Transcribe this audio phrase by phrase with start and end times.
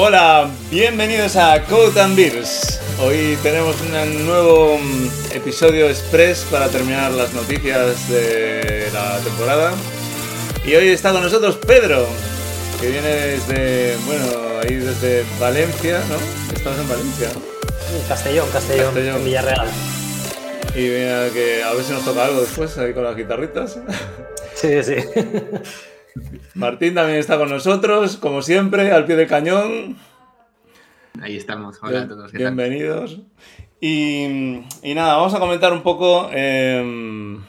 [0.00, 2.80] Hola, bienvenidos a Code and Beers.
[3.00, 9.72] Hoy tenemos un nuevo mm, episodio express para terminar las noticias de la temporada.
[10.64, 12.06] Y hoy está con nosotros Pedro,
[12.80, 14.24] que viene desde, bueno,
[14.62, 16.54] ahí desde Valencia, ¿no?
[16.54, 17.30] Estamos en Valencia.
[18.06, 19.16] Castellón, Castellón, Castellón.
[19.16, 19.68] en Villarreal.
[20.76, 23.80] Y mira que a ver si nos toca algo después ahí con las guitarritas.
[24.54, 24.94] Sí, sí.
[26.54, 29.96] Martín también está con nosotros, como siempre, al pie del cañón.
[31.20, 31.78] Ahí estamos.
[31.82, 32.30] Hola a todos.
[32.30, 32.54] ¿qué tal?
[32.54, 33.20] Bienvenidos.
[33.80, 37.42] Y, y nada, vamos a comentar un poco em,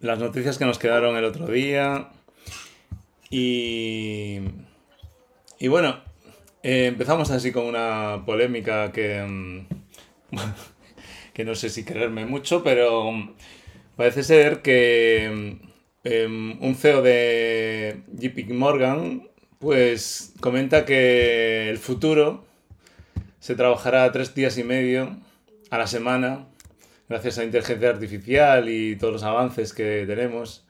[0.00, 2.08] las noticias que nos quedaron el otro día.
[3.30, 4.40] Y,
[5.58, 6.00] y bueno,
[6.62, 9.66] eh, empezamos así con una polémica que, em,
[11.32, 13.32] que no sé si quererme mucho, pero em,
[13.96, 15.58] parece ser que
[16.04, 22.44] em, un CEO de JP Morgan pues comenta que el futuro
[23.40, 25.18] se trabajará tres días y medio
[25.70, 26.46] a la semana
[27.10, 30.64] gracias a la inteligencia artificial y todos los avances que tenemos.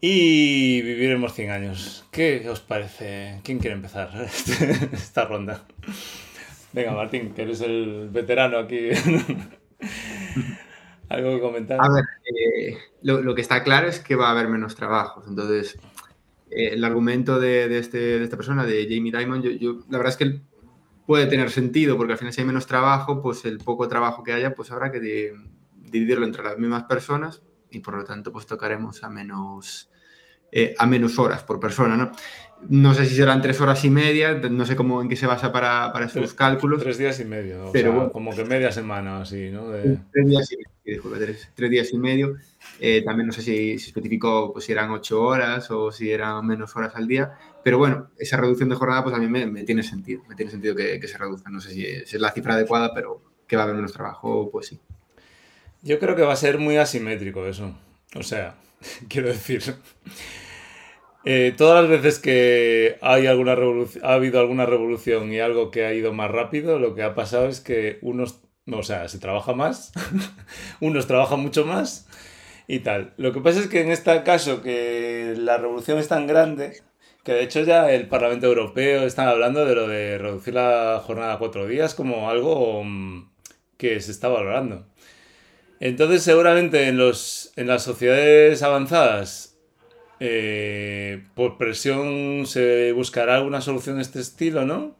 [0.00, 2.04] Y viviremos 100 años.
[2.12, 3.40] ¿Qué os parece?
[3.42, 4.10] ¿Quién quiere empezar
[4.92, 5.64] esta ronda?
[6.72, 8.90] Venga, Martín, que eres el veterano aquí.
[11.14, 11.78] ¿Algo que comentar?
[11.80, 15.24] A ver, eh, lo, lo que está claro es que va a haber menos trabajos.
[15.28, 15.78] Entonces,
[16.50, 19.98] eh, el argumento de, de este, de esta persona, de Jamie Dimon, yo, yo- la
[19.98, 20.40] verdad es que
[21.06, 24.32] puede tener sentido, porque al final si hay menos trabajo, pues el poco trabajo que
[24.32, 25.28] haya, pues habrá que di-
[25.76, 29.90] dividirlo entre las mismas personas y por lo tanto, pues tocaremos a menos,
[30.50, 32.12] eh, a menos horas por persona, ¿no?
[32.70, 35.52] No sé si serán tres horas y media, no sé cómo en qué se basa
[35.52, 36.80] para, para estos Tres- cálculos.
[36.82, 37.68] Tres días y medio.
[37.72, 38.12] Pero sea, bueno.
[38.12, 39.68] como que media semana así, ¿no?
[39.68, 41.18] De- Tres días y medio, disculpe,
[41.54, 42.36] tres, días y medio.
[42.80, 46.74] Eh, también no sé si, especificó pues, si eran ocho horas o si eran menos
[46.76, 47.38] horas al día.
[47.62, 50.22] Pero bueno, esa reducción de jornada pues a me, tiene sentido.
[50.28, 51.50] Me tiene sentido que, que se reduzca.
[51.50, 54.66] No sé si es, la cifra adecuada, pero que va a haber menos trabajo, pues
[54.66, 54.80] sí.
[55.82, 57.74] Yo creo que va a ser muy asimétrico eso.
[58.14, 58.56] O sea,
[59.08, 59.62] quiero decir,
[61.26, 63.56] eh, todas las veces que hay alguna
[64.02, 67.48] ha habido alguna revolución y algo que ha ido más rápido, lo que ha pasado
[67.48, 69.92] es que unos, o sea, se trabaja más,
[70.80, 72.06] unos trabajan mucho más
[72.66, 73.12] y tal.
[73.16, 76.82] Lo que pasa es que en este caso que la revolución es tan grande
[77.24, 81.34] que de hecho ya el Parlamento Europeo está hablando de lo de reducir la jornada
[81.34, 83.30] a cuatro días como algo mm,
[83.78, 84.86] que se está valorando.
[85.80, 89.58] Entonces, seguramente en, los, en las sociedades avanzadas,
[90.20, 94.96] eh, por presión se buscará alguna solución de este estilo, ¿no?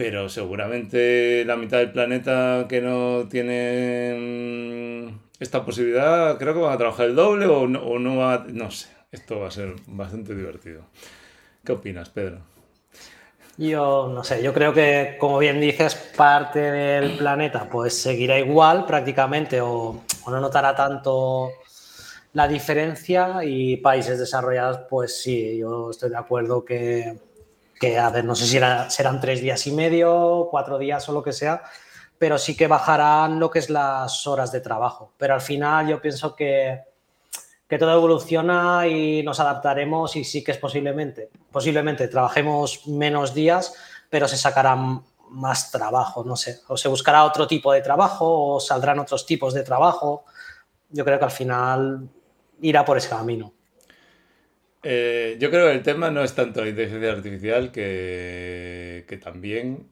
[0.00, 6.78] Pero seguramente la mitad del planeta que no tiene esta posibilidad, creo que van a
[6.78, 10.84] trabajar el doble o no, o no No sé, esto va a ser bastante divertido.
[11.62, 12.38] ¿Qué opinas, Pedro?
[13.58, 18.86] Yo no sé, yo creo que, como bien dices, parte del planeta pues seguirá igual
[18.86, 21.50] prácticamente o, o no notará tanto
[22.32, 27.18] la diferencia y países desarrollados, pues sí, yo estoy de acuerdo que,
[27.80, 28.60] que a ver, no sé si
[28.94, 31.62] serán tres días y medio, cuatro días o lo que sea,
[32.18, 35.12] pero sí que bajarán lo que es las horas de trabajo.
[35.16, 36.84] Pero al final yo pienso que
[37.66, 43.74] que todo evoluciona y nos adaptaremos y sí que es posiblemente, posiblemente trabajemos menos días,
[44.10, 48.54] pero se sacará m- más trabajo, no sé, o se buscará otro tipo de trabajo
[48.56, 50.24] o saldrán otros tipos de trabajo.
[50.88, 52.08] Yo creo que al final
[52.60, 53.52] irá por ese camino.
[54.82, 59.86] Eh, yo creo que el tema no es tanto la inteligencia artificial que, que también,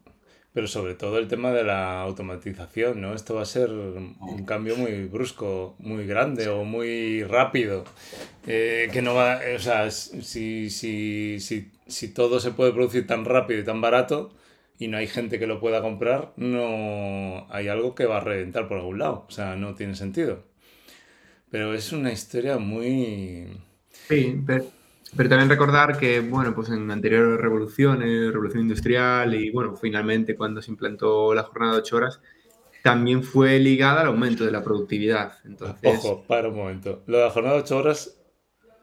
[0.53, 3.13] pero sobre todo el tema de la automatización, ¿no?
[3.13, 7.85] Esto va a ser un cambio muy brusco, muy grande o muy rápido,
[8.47, 13.25] eh, que no va, o sea, si, si, si, si todo se puede producir tan
[13.25, 14.33] rápido y tan barato
[14.79, 18.67] y no hay gente que lo pueda comprar, no hay algo que va a reventar
[18.67, 20.43] por algún lado, o sea, no tiene sentido.
[21.51, 23.47] Pero es una historia muy...
[24.07, 24.65] Sí, pero,
[25.15, 30.61] pero también recordar que, bueno, pues en anteriores revoluciones, revolución industrial y, bueno, finalmente cuando
[30.61, 32.21] se implantó la jornada de ocho horas,
[32.83, 35.33] también fue ligada al aumento de la productividad.
[35.45, 37.03] Entonces, Ojo, para un momento.
[37.07, 38.17] Lo de la jornada de 8 horas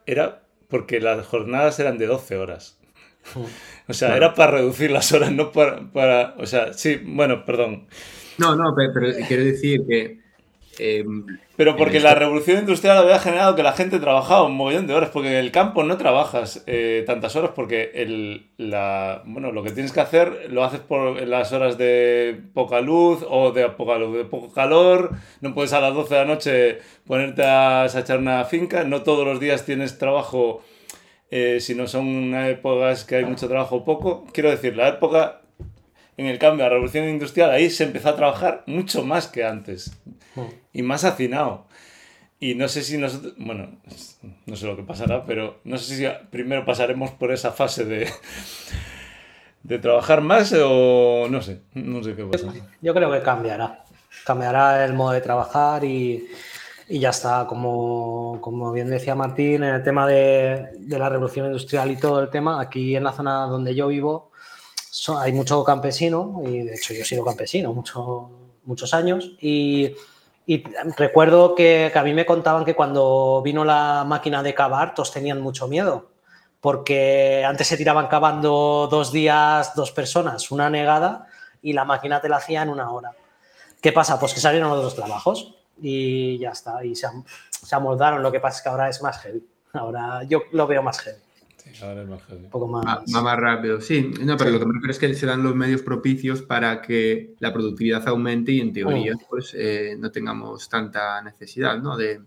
[0.05, 2.79] era porque las jornadas eran de 12 horas.
[3.87, 4.25] O sea, Claro.
[4.25, 6.35] era para reducir las horas, no para, para...
[6.37, 7.87] O sea, sí, bueno, perdón.
[8.37, 10.19] no, no, pe- pero, quiero decir que
[10.79, 11.03] eh,
[11.55, 15.09] Pero porque la revolución industrial había generado que la gente trabajaba un mogollón de horas,
[15.11, 19.71] porque en el campo no trabajas eh, tantas horas, porque el, la, bueno, lo que
[19.71, 24.17] tienes que hacer lo haces por las horas de poca luz o de poca luz,
[24.17, 28.45] de poco calor, no puedes a las 12 de la noche ponerte a echar una
[28.45, 30.61] finca, no todos los días tienes trabajo
[31.29, 34.25] eh, si no son épocas que hay mucho trabajo o poco.
[34.31, 35.41] Quiero decir, la época
[36.17, 39.95] en el cambio, la revolución industrial, ahí se empezó a trabajar mucho más que antes
[40.73, 41.67] y más hacinado.
[42.39, 43.79] Y no sé si nosotros, bueno,
[44.45, 48.07] no sé lo que pasará, pero no sé si primero pasaremos por esa fase de,
[49.63, 52.53] de trabajar más o no sé, no sé qué pasa.
[52.81, 53.83] Yo creo que cambiará,
[54.25, 56.27] cambiará el modo de trabajar y,
[56.87, 57.45] y ya está.
[57.47, 62.21] Como, como, bien decía Martín, en el tema de, de, la revolución industrial y todo
[62.21, 64.31] el tema, aquí en la zona donde yo vivo,
[65.19, 68.29] hay mucho campesino, y de hecho yo he sido campesino mucho,
[68.65, 69.95] muchos años, y,
[70.45, 70.63] y
[70.97, 75.11] recuerdo que, que, a mí me contaban que cuando vino la máquina de cavar, todos
[75.11, 76.09] tenían mucho miedo,
[76.61, 81.27] porque antes se tiraban cavando dos días, dos personas, una negada,
[81.61, 83.11] y la máquina te la hacía en una hora.
[83.81, 84.19] ¿Qué pasa?
[84.19, 87.07] Pues que salieron los dos trabajos y ya está, y se,
[87.51, 88.23] se amoldaron.
[88.23, 89.45] Lo que pasa es que ahora es más heavy.
[89.73, 91.21] Ahora yo lo veo más heavy.
[91.81, 92.45] Ahora es más heavy.
[92.45, 92.85] Un poco más...
[92.85, 93.23] más...
[93.23, 94.11] más rápido, sí.
[94.21, 94.53] No, pero sí.
[94.53, 98.07] lo que me refiero es que se dan los medios propicios para que la productividad
[98.07, 99.25] aumente y en teoría oh.
[99.29, 101.97] pues eh, no tengamos tanta necesidad, ¿no?
[101.97, 102.21] De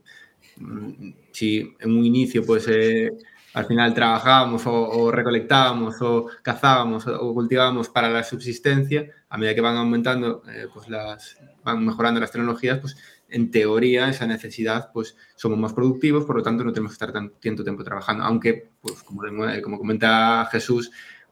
[0.56, 3.10] mm, si en un inicio pues eh,
[3.54, 9.54] al final trabajábamos o, o, recolectábamos o cazábamos o cultivábamos para la subsistencia, a medida
[9.54, 12.96] que van aumentando, eh, pues las van mejorando las tecnologías, pues
[13.30, 17.12] en teoría, esa necesidad, pues somos más productivos, por lo tanto no tenemos que estar
[17.12, 18.24] tanto tiempo trabajando.
[18.24, 19.22] Aunque, pues como,
[19.62, 20.90] como comenta Jesús,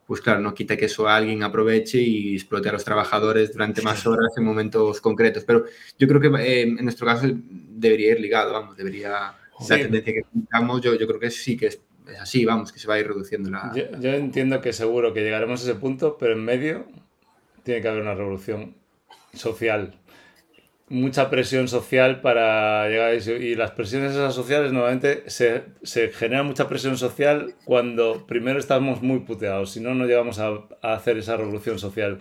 [0.09, 4.07] pues claro, no quita que eso alguien aproveche y explote a los trabajadores durante más
[4.07, 5.45] horas en momentos concretos.
[5.45, 5.67] Pero
[5.99, 9.67] yo creo que eh, en nuestro caso debería ir ligado, vamos, debería, sí.
[9.69, 12.79] la tendencia que tengamos, yo, yo creo que sí que es, es, así, vamos, que
[12.79, 13.71] se va a ir reduciendo la...
[13.75, 16.87] Yo, yo entiendo que seguro que llegaremos a ese punto, pero en medio
[17.63, 18.77] tiene que haber una revolución
[19.35, 20.01] social
[20.89, 23.33] mucha presión social para llegar a eso.
[23.33, 29.21] Y las presiones sociales normalmente se, se genera mucha presión social cuando primero estamos muy
[29.21, 30.49] puteados, si no, no llegamos a,
[30.83, 32.21] a hacer esa revolución social.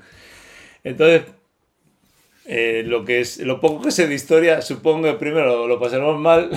[0.84, 1.24] Entonces,
[2.50, 6.18] eh, lo, que es, lo poco que sé de historia, supongo que primero lo pasaremos
[6.18, 6.50] mal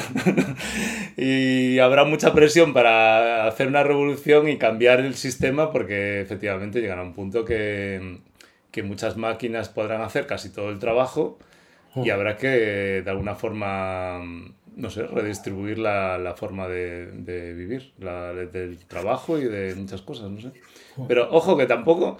[1.16, 7.02] y habrá mucha presión para hacer una revolución y cambiar el sistema porque efectivamente llegará
[7.02, 8.18] un punto que,
[8.70, 11.40] que muchas máquinas podrán hacer casi todo el trabajo
[11.96, 14.20] y habrá que, de alguna forma,
[14.76, 20.02] no sé, redistribuir la, la forma de, de vivir, la, del trabajo y de muchas
[20.02, 20.52] cosas, no sé.
[21.08, 22.18] Pero ojo que tampoco,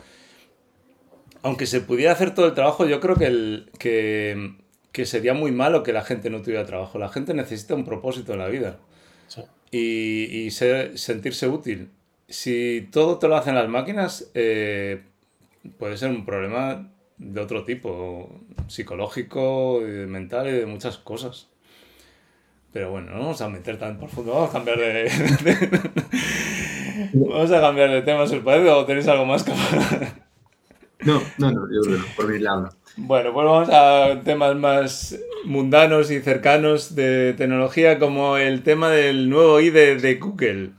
[1.42, 4.54] aunque se pudiera hacer todo el trabajo, yo creo que, el, que,
[4.92, 6.98] que sería muy malo que la gente no tuviera trabajo.
[6.98, 8.78] La gente necesita un propósito en la vida
[9.28, 9.42] sí.
[9.70, 11.90] y, y ser, sentirse útil.
[12.28, 15.02] Si todo te lo hacen las máquinas, eh,
[15.78, 21.48] puede ser un problema de otro tipo, psicológico, y mental y de muchas cosas.
[22.72, 25.10] Pero bueno, no vamos a meter tan profundo, vamos a cambiar de...
[27.12, 29.52] vamos a cambiar de tema, si os parece, o tenéis algo más que
[31.02, 32.70] No, no, no, yo creo, por mi lado.
[32.96, 39.28] Bueno, pues vamos a temas más mundanos y cercanos de tecnología, como el tema del
[39.28, 40.70] nuevo IDE de Google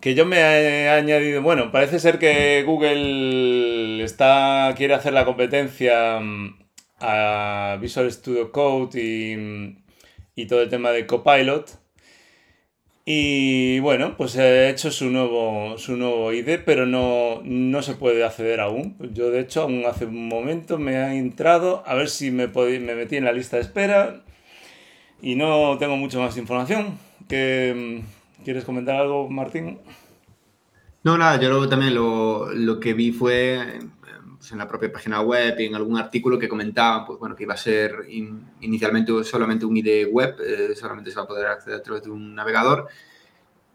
[0.00, 6.20] que yo me he añadido, bueno, parece ser que Google está quiere hacer la competencia
[6.20, 6.58] mm,
[7.00, 9.82] a Visual Studio Code y, mm,
[10.36, 11.80] y todo el tema de Copilot.
[13.04, 18.24] Y bueno, pues he hecho su nuevo, su nuevo ID, pero no, no se puede
[18.24, 18.96] acceder aún.
[19.12, 22.94] Yo, de hecho, aún hace un momento me he entrado a ver si me, me
[22.94, 24.22] metí en la lista de espera
[25.22, 26.98] y no tengo mucho más información.
[27.28, 29.80] Que, mm, ¿Quieres comentar algo, Martín?
[31.02, 33.78] No, nada, yo también lo, que vi fue
[34.36, 37.44] pues, en la propia página web y en algún artículo que comentaba pues, bueno, que
[37.44, 41.46] iba a ser in, inicialmente solamente un ID web, eh, solamente se va a poder
[41.46, 42.88] acceder a través de un navegador,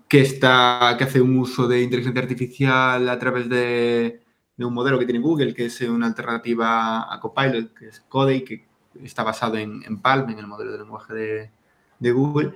[0.07, 4.21] que, está, que hace un uso de inteligencia artificial a través de,
[4.57, 8.67] un modelo que tiene Google, que es una alternativa a Copilot, que es Code, que
[9.03, 11.51] está basado en, en Palm, en el modelo de lenguaje
[11.99, 12.53] de Google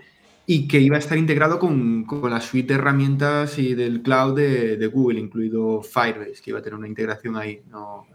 [0.52, 4.36] y que iba a estar integrado con, con, la suite de herramientas y del cloud
[4.36, 7.62] de, de, Google, incluido Firebase, que iba a tener una integración ahí.
[7.70, 8.08] No,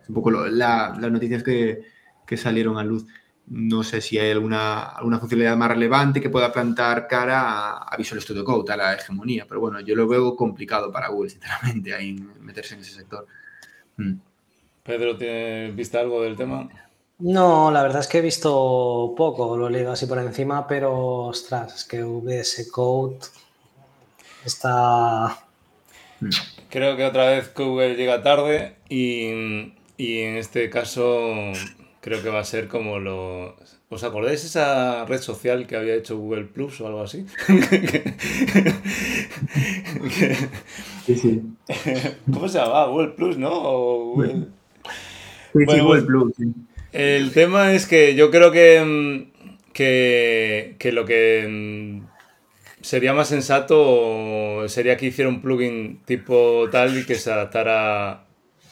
[0.00, 1.82] es un poco lo, la, las noticias que,
[2.26, 3.04] que, salieron a luz.
[3.48, 7.96] No sé si hay alguna, alguna funcionalidad más relevante que pueda plantar cara a, a,
[7.98, 11.94] Visual Studio Code, a la hegemonía, pero bueno, yo lo veo complicado para Google, sinceramente,
[11.94, 13.26] ahí meterse en ese sector.
[13.98, 14.14] Mm.
[14.84, 15.18] Pedro,
[15.74, 16.66] ¿viste algo del tema?
[17.24, 21.28] No, la verdad es que he visto poco, lo he leído así por encima, pero
[21.28, 23.16] ostras, es que VS Code
[24.44, 25.38] está.
[26.68, 31.32] Creo que otra vez Google llega tarde y, y en este caso
[32.02, 33.56] creo que va a ser como lo...
[33.88, 37.24] ¿Os acordáis esa red social que había hecho Google Plus o algo así?
[41.06, 41.42] sí, sí.
[42.34, 42.84] ¿Cómo se llama?
[42.84, 43.50] Google Plus, ¿no?
[43.50, 44.48] O Google...
[45.54, 46.34] Sí, Google Plus.
[46.94, 52.06] El tema es que yo creo que, mm, que, lo que mm,
[52.82, 58.26] sería más sensato sería que hiciera un plugin tipo tal y que se adaptara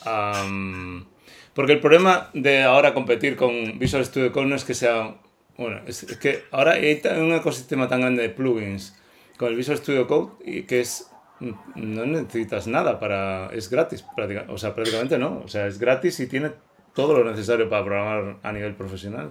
[0.05, 0.47] a...
[0.49, 1.05] Mm,
[1.53, 5.17] porque el problema de ahora competir con Visual Studio Code no es que sea...
[5.59, 8.97] Bueno, es, que ahora hay un ecosistema tan grande de plugins
[9.37, 11.11] con el Visual Studio Code y que es...
[11.41, 13.51] No necesitas nada para...
[13.53, 14.55] Es gratis, prácticamente.
[14.55, 15.43] O sea, prácticamente no.
[15.45, 16.53] O sea, es gratis y tiene
[16.95, 19.31] todo lo necesario para programar a nivel profesional.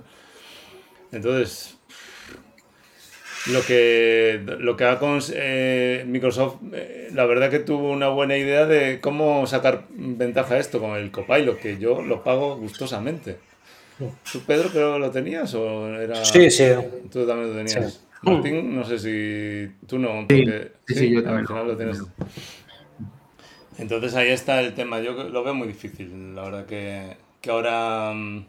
[1.12, 1.78] Entonces,
[3.48, 8.38] lo que, lo que ha con eh, Microsoft, eh, la verdad que tuvo una buena
[8.38, 13.38] idea de cómo sacar ventaja a esto con el Copilot, que yo lo pago gustosamente.
[14.32, 16.24] ¿Tú, Pedro, creo que lo tenías o era...?
[16.26, 16.66] Sí, sí.
[17.12, 18.02] Tú también lo tenías.
[18.24, 21.68] Martín, no sé si tú no, porque sí, sí, yo también.
[21.68, 22.04] lo tienes.
[23.80, 25.00] Entonces ahí está el tema.
[25.00, 28.46] Yo lo veo muy difícil, la verdad que, que ahora mm,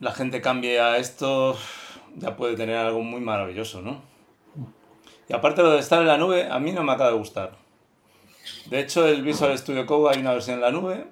[0.00, 1.56] la gente cambie a esto
[2.16, 4.00] ya puede tener algo muy maravilloso, ¿no?
[5.28, 7.52] Y aparte lo de estar en la nube, a mí no me acaba de gustar.
[8.66, 11.04] De hecho, el Visual Studio Code hay una versión en la nube,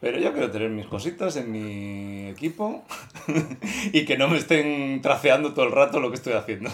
[0.00, 2.82] pero yo quiero tener mis cositas en mi equipo
[3.92, 6.70] y que no me estén traceando todo el rato lo que estoy haciendo.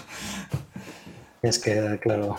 [1.43, 2.37] Es que, claro.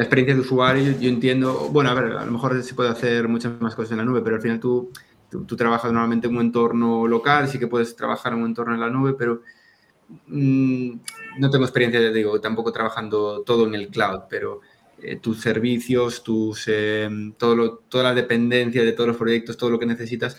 [0.00, 3.28] La experiencia de usuario, yo entiendo, bueno, a ver, a lo mejor se puede hacer
[3.28, 4.90] muchas más cosas en la nube, pero al final tú
[5.30, 8.80] Tú, trabajas normalmente en un entorno local, sí que puedes trabajar en un entorno en
[8.80, 9.42] la nube, pero
[10.26, 10.90] mm,
[11.38, 14.60] no tengo experiencia, digo, tampoco trabajando todo en el cloud, pero
[15.00, 19.78] eh, tus servicios, tus, eh, todo toda la dependencia de todos los proyectos, todo lo
[19.78, 20.36] que necesitas,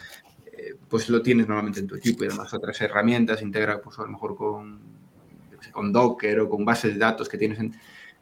[0.51, 4.01] eh, pues lo tienes normalmente en tu equipo y además otras herramientas, integra pues a
[4.01, 4.82] lo mejor con,
[5.72, 7.74] con Docker o con bases de datos que tienes en...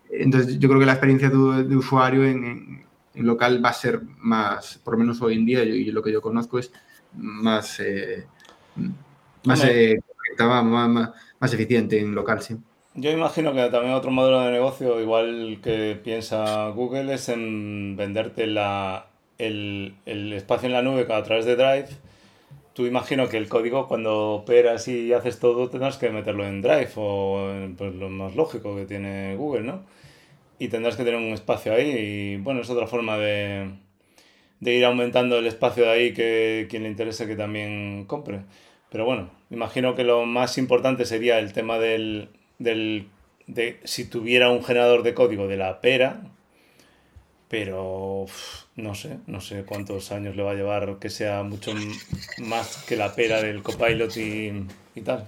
[0.09, 2.83] Entonces, yo creo que la experiencia de, de usuario en,
[3.15, 6.21] local va a ser más, por lo menos hoy en día, y lo que yo
[6.21, 6.71] conozco es
[7.13, 8.25] más, eh,
[9.43, 9.99] más, eh,
[10.37, 12.55] más, más, eficiente en local, sí.
[12.95, 18.47] Yo imagino que también otro modelo de negocio, igual que piensa Google, es en venderte
[18.47, 21.89] la, el, el espacio en la nube a través de Drive.
[22.79, 26.91] Tú imagino que el código cuando operas y haces todo tendrás que meterlo en Drive
[26.95, 29.83] o pues, lo más lógico que tiene Google, ¿no?
[30.59, 33.69] y tendrás que tener un espacio ahí y bueno, es otra forma de,
[34.61, 38.43] de ir aumentando el espacio de ahí que quien le interese que también compre.
[38.89, 43.07] Pero bueno, imagino que lo más importante sería el tema del, del
[43.45, 46.21] de si tuviera un generador de código de la pera,
[47.49, 48.25] pero
[48.75, 51.73] no sé, no sé cuántos años le va a llevar que sea mucho
[52.37, 54.67] más que la pera del copilot y,
[55.03, 55.27] tal.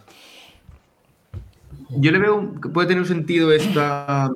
[1.90, 4.32] Yo le veo que puede tener un sentido esta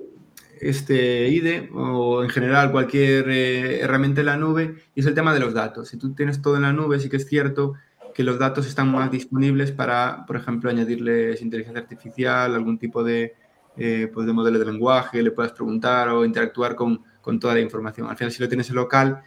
[0.61, 5.33] este IDE o en general cualquier eh, herramienta en la nube y es el tema
[5.33, 5.89] de los datos.
[5.89, 7.75] Si tú tienes todo en la nube, sí que es cierto
[8.15, 13.35] que los datos están más disponibles para, por ejemplo, añadirles inteligencia artificial, algún tipo de,
[13.77, 17.61] eh, pues de modelo de lenguaje, le puedas preguntar o interactuar con, con, toda la
[17.61, 18.07] información.
[18.07, 19.23] Al final, si lo tienes en local,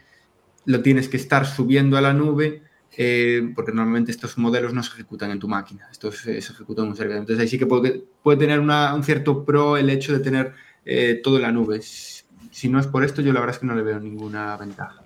[0.64, 2.62] lo tienes que estar subiendo a la nube
[2.96, 6.90] eh, porque normalmente estos modelos no se ejecutan en tu máquina, estos se, ejecutan en
[6.92, 7.20] un servidor.
[7.20, 10.54] Entonces ahí sí que puede, puede tener una, un cierto pro el hecho de tener
[10.84, 11.80] eh, todo en la nube.
[11.82, 15.02] Si no es por esto, yo la verdad es que no le veo ninguna ventaja.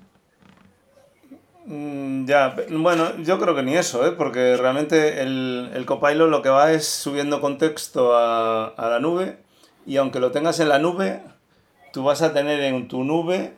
[1.67, 4.13] Mm, ya, bueno, yo creo que ni eso, ¿eh?
[4.13, 9.39] porque realmente el, el Copilot lo que va es subiendo contexto a, la nube
[9.87, 11.23] y aunque lo tengas en la nube,
[11.93, 13.53] tú vas a tener en tu nube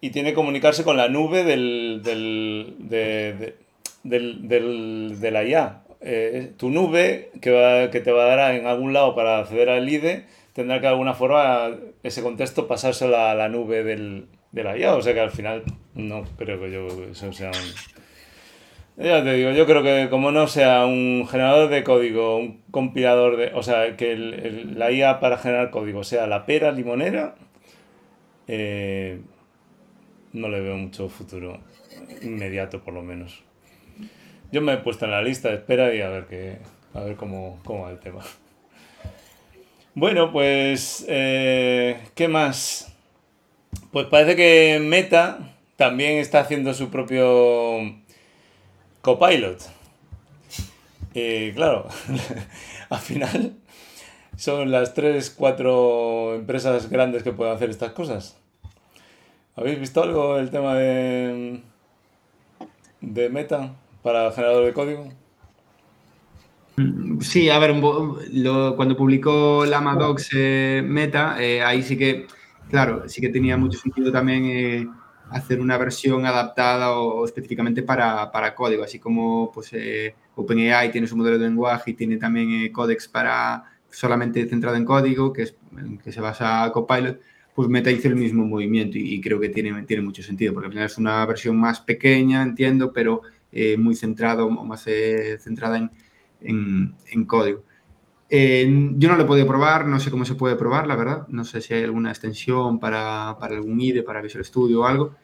[0.00, 3.54] y tiene que comunicarse con la nube del, del, de,
[4.04, 5.82] del, la IA.
[6.00, 9.68] Eh, tu nube que, va, que te va a dar en algún lado para acceder
[9.68, 11.70] al IDE tendrá que de alguna forma
[12.02, 14.96] ese contexto pasárselo a la nube del, de la IA.
[14.96, 15.62] O sea que al final
[15.94, 19.04] no creo que yo eso sea un...
[19.04, 23.36] Ya te digo, yo creo que como no sea un generador de código, un compilador
[23.36, 23.52] de...
[23.54, 27.36] O sea, que la IA para generar código sea la pera limonera,
[28.48, 29.20] eh,
[30.32, 31.60] no le veo mucho futuro
[32.22, 33.42] inmediato por lo menos.
[34.50, 36.58] Yo me he puesto en la lista de espera y a ver, qué,
[36.94, 38.22] a ver cómo, cómo va el tema.
[39.94, 42.94] Bueno, pues, eh, ¿qué más?
[43.92, 47.96] Pues parece que Meta también está haciendo su propio
[49.02, 49.60] copilot.
[51.14, 51.88] Y claro,
[52.90, 53.54] al final
[54.38, 58.38] son las tres, cuatro empresas grandes que pueden hacer estas cosas.
[59.56, 61.60] ¿Habéis visto algo del tema de,
[63.00, 65.08] de Meta para generador de código?
[66.76, 72.28] Mm, sí, a ver, cuando publicó Lamadox eh, Meta, eh, ahí sí que,
[72.70, 74.88] claro, sí que tenía mucho sentido también eh,
[75.30, 79.72] hacer una versión adaptada o, específicamente para, código, así como pues,
[80.36, 85.32] OpenAI tiene su modelo de lenguaje y tiene también Codex para solamente centrado en código,
[85.32, 85.56] que, es,
[86.02, 87.20] que se basa Copilot,
[87.54, 90.72] pues Meta hizo el mismo movimiento y, creo que tiene, tiene mucho sentido, porque al
[90.72, 93.22] final es una versión más pequeña, entiendo, pero
[93.78, 94.84] muy centrado más
[95.40, 95.90] centrada en
[96.40, 97.62] en, código.
[98.30, 101.26] yo no lo he podido probar, no sé cómo se puede probar, la verdad.
[101.28, 105.14] No sé si hay alguna extensión para, para algún IDE, para Visual Studio o algo.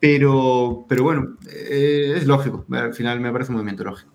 [0.00, 2.64] Pero, pero bueno, eh, es lógico.
[2.70, 4.12] Al final me parece un movimiento lógico.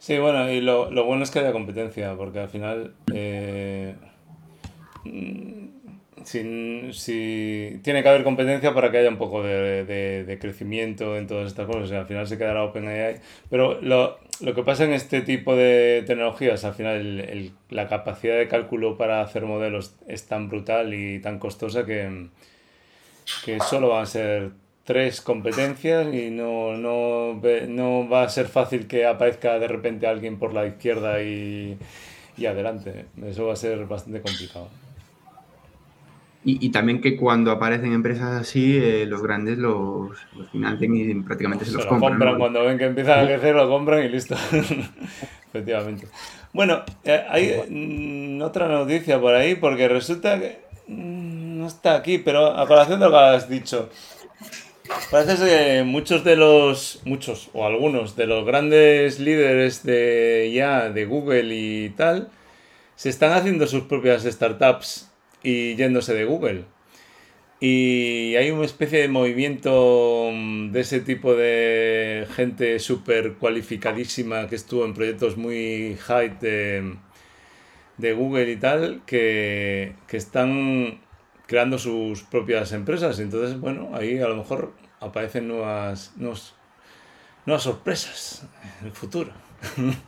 [0.00, 3.94] Sí, bueno, y lo, lo bueno es que haya competencia, porque al final eh,
[6.24, 11.66] si, tiene que haber competencia para que haya un poco de, crecimiento en todas estas
[11.66, 11.92] cosas.
[11.92, 13.20] al final se quedará OpenAI.
[13.50, 18.48] Pero lo, lo, que pasa en este tipo de tecnologías, al final la capacidad de
[18.48, 22.28] cálculo para hacer modelos es tan brutal y tan costosa que,
[23.44, 24.50] que solo van a ser
[24.84, 30.38] tres competencias y no, no, no va a ser fácil que aparezca de repente alguien
[30.38, 31.78] por la izquierda y,
[32.36, 33.06] y adelante.
[33.24, 34.68] Eso va a ser bastante complicado.
[36.42, 40.18] Y, también que cuando aparecen empresas así, eh, los grandes los,
[40.50, 42.38] financian y prácticamente se, los compran.
[42.38, 44.34] Cuando ven que empiezan a crecer, lo compran y listo.
[45.48, 46.06] Efectivamente.
[46.54, 52.16] Bueno, eh, hay mm, otra noticia por ahí, porque resulta que mm, no está aquí,
[52.16, 53.90] pero a colación de lo que has dicho,
[55.10, 61.04] parece que muchos de los, muchos o algunos de los grandes líderes de ya de
[61.04, 62.30] Google y tal,
[62.96, 65.10] se están haciendo sus propias startups
[65.42, 66.64] y yéndose de Google.
[67.60, 74.56] Y hay una especie de movimiento mm, de ese tipo de gente súper cualificadísima que
[74.56, 81.00] estuvo en proyectos muy high de, Google y tal, que, están
[81.46, 83.18] creando sus propias empresas.
[83.20, 88.46] Entonces, bueno, ahí a lo mejor aparecen nuevas, nuevas sorpresas
[88.80, 89.32] en el futuro.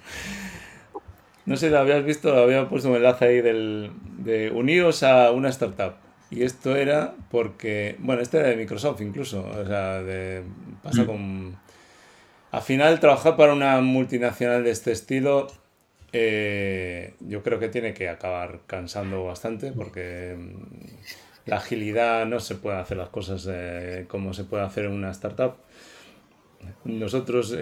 [1.45, 5.49] No sé, lo habías visto, había puesto un enlace ahí del, de unidos a una
[5.49, 5.95] startup.
[6.31, 10.45] Y esto era porque, bueno, este era de Microsoft incluso, o sea, de,
[10.83, 11.07] pasa mm.
[11.07, 11.57] con...
[12.53, 15.49] Al final, trabajar para una multinacional de este estilo,
[16.13, 20.37] eh, yo creo que tiene que acabar cansando bastante porque
[21.47, 25.11] la agilidad no se puede hacer las cosas eh, como se puede hacer en una
[25.11, 25.55] startup.
[26.85, 27.57] Nosotros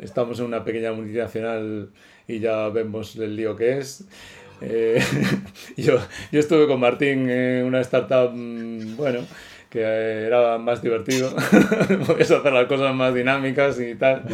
[0.00, 1.90] estamos en una pequeña multinacional
[2.26, 4.04] y ya vemos el lío que es.
[4.60, 5.02] Eh,
[5.76, 5.98] yo,
[6.30, 9.20] yo estuve con Martín en una startup, mm, bueno,
[9.68, 11.34] que era más divertido,
[12.06, 14.24] podías hacer las cosas más dinámicas y tal.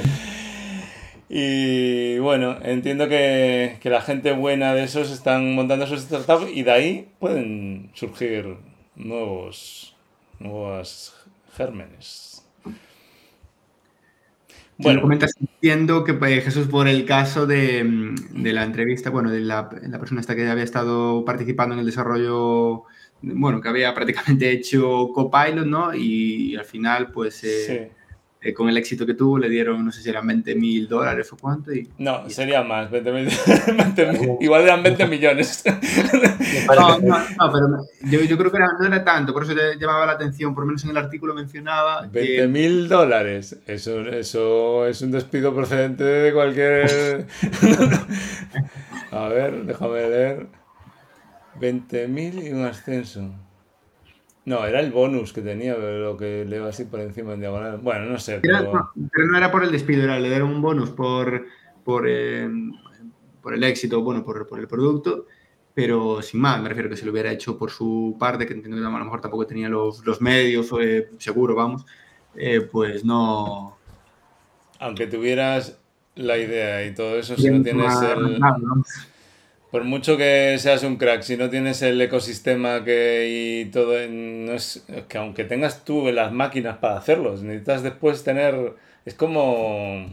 [1.29, 6.62] Y bueno, entiendo que, que, la gente buena de esos están montando sus startups y
[6.62, 8.57] de ahí pueden surgir
[8.97, 9.95] nuevos,
[10.38, 11.14] nuevos
[11.55, 12.29] gérmenes.
[14.81, 19.29] Bueno, comentas, entiendo que pues, Jesús, por el caso de, mm, de la entrevista, bueno,
[19.31, 22.85] de la, la, persona esta que había estado participando en el desarrollo,
[23.21, 25.93] bueno, que había prácticamente hecho Copilot, ¿no?
[25.95, 27.91] Y, al final, pues, eh,
[28.40, 31.33] eh, con el éxito que tuvo, le dieron, no sé si eran 20 mil dólares
[31.33, 31.72] o cuánto.
[31.72, 33.29] Y, no, sería más, 20 mil.
[34.40, 35.64] igual eran 20 millones.
[36.68, 40.07] no, no, no, pero yo, yo creo que no era tanto, por eso le llamaba
[40.07, 42.07] la atención, por lo menos en el artículo mencionaba.
[42.07, 47.27] 20 mil dólares, eso, eso es un despido procedente de cualquier.
[49.11, 50.46] A ver, déjame leer.
[51.61, 53.35] 20 mil y un ascenso.
[54.48, 57.76] No, era el bonus que tenía, lo que leo así por encima en diagonal.
[57.82, 58.40] Bueno, no sé.
[58.40, 61.44] Pero, no, era por el despido, era le dieron un bonus por,
[61.84, 62.48] por, eh,
[63.42, 65.26] por el éxito, bueno, por, por, el producto,
[65.74, 68.80] pero sin más, me refiero que se lo hubiera hecho por su parte, que entiendo
[68.80, 71.84] que a lo mejor tampoco tenía los, los medios, eh, seguro, vamos,
[72.34, 73.76] eh, pues no.
[74.80, 75.78] Aunque tuvieras
[76.14, 78.40] la idea y todo eso, si no tienes el
[79.70, 84.54] por mucho que seas un crack, si no tienes el ecosistema que y todo, no
[84.54, 90.07] es que aunque tengas tú las máquinas para hacerlo, necesitas después tener, es como,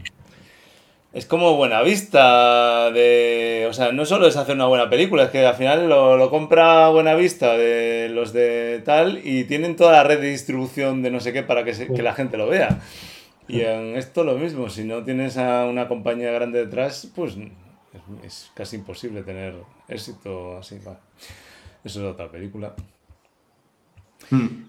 [1.14, 5.30] es como buena vista de, o sea, no solo es hacer una buena película, es
[5.30, 9.92] que al final lo, lo compra buena vista de los de tal y tienen toda
[9.92, 12.80] la red de distribución de no sé qué para que, que la gente lo vea.
[13.48, 17.38] Y en esto lo mismo, si no tienes a una compañía grande detrás, pues
[18.22, 19.54] es, casi imposible tener
[19.88, 20.76] éxito así.
[21.84, 22.74] Eso es otra película.
[24.30, 24.64] Hmm.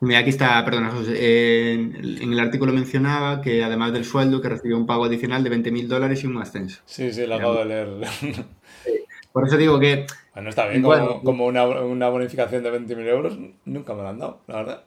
[0.00, 4.48] Mira, aquí está, perdona, José, en, en el artículo mencionaba que además del sueldo, que
[4.48, 6.80] recibió un pago adicional de 20.000 dólares y un ascenso.
[6.86, 7.88] Sí, sí, lo acabo de leer.
[9.32, 10.06] Por eso digo que...
[10.34, 14.18] Bueno, está bien, como, como una, una, bonificación de 20.000 euros, nunca me lo han
[14.18, 14.84] dado, la verdad.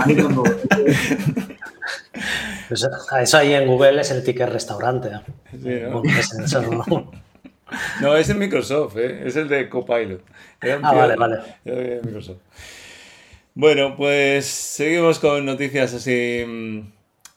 [0.00, 0.50] A mí tampoco.
[2.68, 2.88] Pues
[3.22, 5.10] eso ahí en Google es el ticket restaurante.
[5.52, 6.02] Sí, ¿no?
[6.86, 7.12] ¿no?
[8.00, 9.22] No, es en Microsoft, ¿eh?
[9.26, 10.20] es el de Copilot.
[10.60, 11.38] Ah, tío- vale, vale.
[11.64, 12.38] era de Microsoft.
[13.54, 16.44] Bueno, pues seguimos con noticias así.
[16.46, 16.80] mm,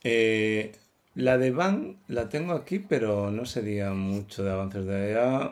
[0.04, 0.72] eh,
[1.18, 5.52] la de Van la tengo aquí, pero no sería mucho de avances de allá.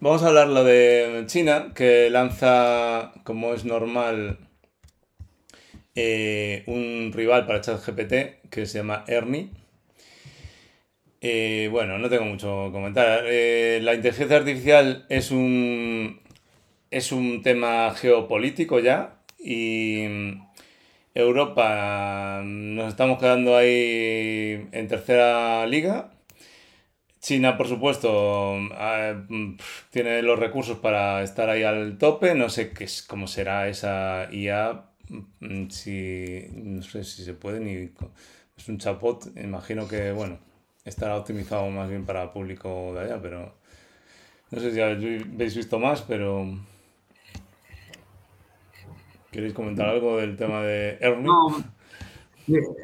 [0.00, 4.38] Vamos a hablar lo de China, que lanza, como es normal,
[5.94, 9.48] eh, un rival para ChatGPT que se llama Ernie.
[11.22, 13.24] Eh, bueno, no tengo mucho que comentar.
[13.26, 16.20] Eh, la inteligencia artificial es un,
[16.90, 20.04] es un tema geopolítico ya y
[21.14, 26.10] Europa nos estamos quedando ahí en tercera liga.
[27.20, 29.14] China, por supuesto, ah,
[29.90, 32.34] tiene los recursos para estar ahí al tope.
[32.34, 34.86] No sé qué es, cómo será esa IA.
[35.40, 37.90] mm, Si, no sé si se puede ni...
[38.56, 39.36] Es un chatbot.
[39.36, 40.38] Imagino que, bueno,
[40.84, 43.54] estará optimizado más bien para público de allá, pero...
[44.50, 46.46] No sé si habéis visto más, pero...
[49.32, 51.24] ¿Queréis comentar algo del tema de Ernie?
[51.24, 51.46] No,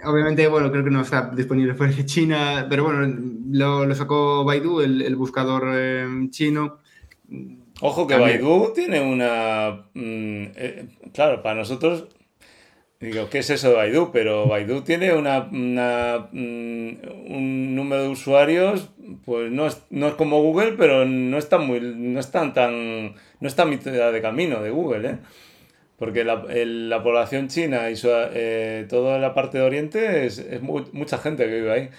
[0.05, 3.15] obviamente, bueno, creo que no está disponible fuera de China, pero bueno,
[3.51, 6.79] lo, lo sacó Baidu, el, el buscador eh, chino.
[7.81, 8.41] Ojo que También.
[8.43, 9.85] Baidu tiene una...
[9.95, 12.09] mm, eh, claro, para nosotros...
[13.01, 14.11] Digo, ¿qué es eso de Baidu?
[14.11, 16.97] Pero Baidu tiene una, una, mm,
[17.29, 18.91] un número de usuarios,
[19.25, 23.47] pues no es, no es como Google, pero no está muy, no están tan, no
[23.47, 25.19] está a mitad de camino de Google, ¿eh?
[25.99, 30.39] Porque la, el- la población china y su- eh, toda la parte de Oriente es,
[30.39, 31.91] es mu- mucha gente que vive ahí.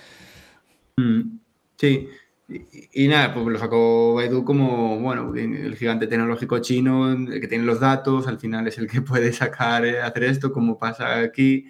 [0.98, 1.40] Mm,
[1.78, 2.10] Sí,
[2.50, 7.48] y, y nada, pues lo sacó Baidu como, bueno, el gigante tecnológico chino, el que
[7.48, 11.20] tiene los datos, al final es el que puede sacar, eh, hacer esto, como pasa
[11.20, 11.68] aquí.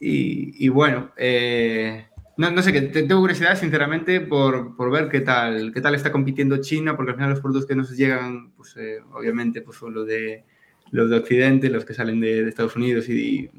[0.00, 5.08] Y, y bueno, eh, no, no sé, que te- tengo curiosidad, sinceramente, por, por ver
[5.08, 8.50] qué tal, qué tal está compitiendo China, porque al final los productos que nos llegan,
[8.56, 10.44] pues eh, obviamente, pues son los de,
[10.92, 13.50] los de Occidente, los que salen de, de Estados Unidos y, y,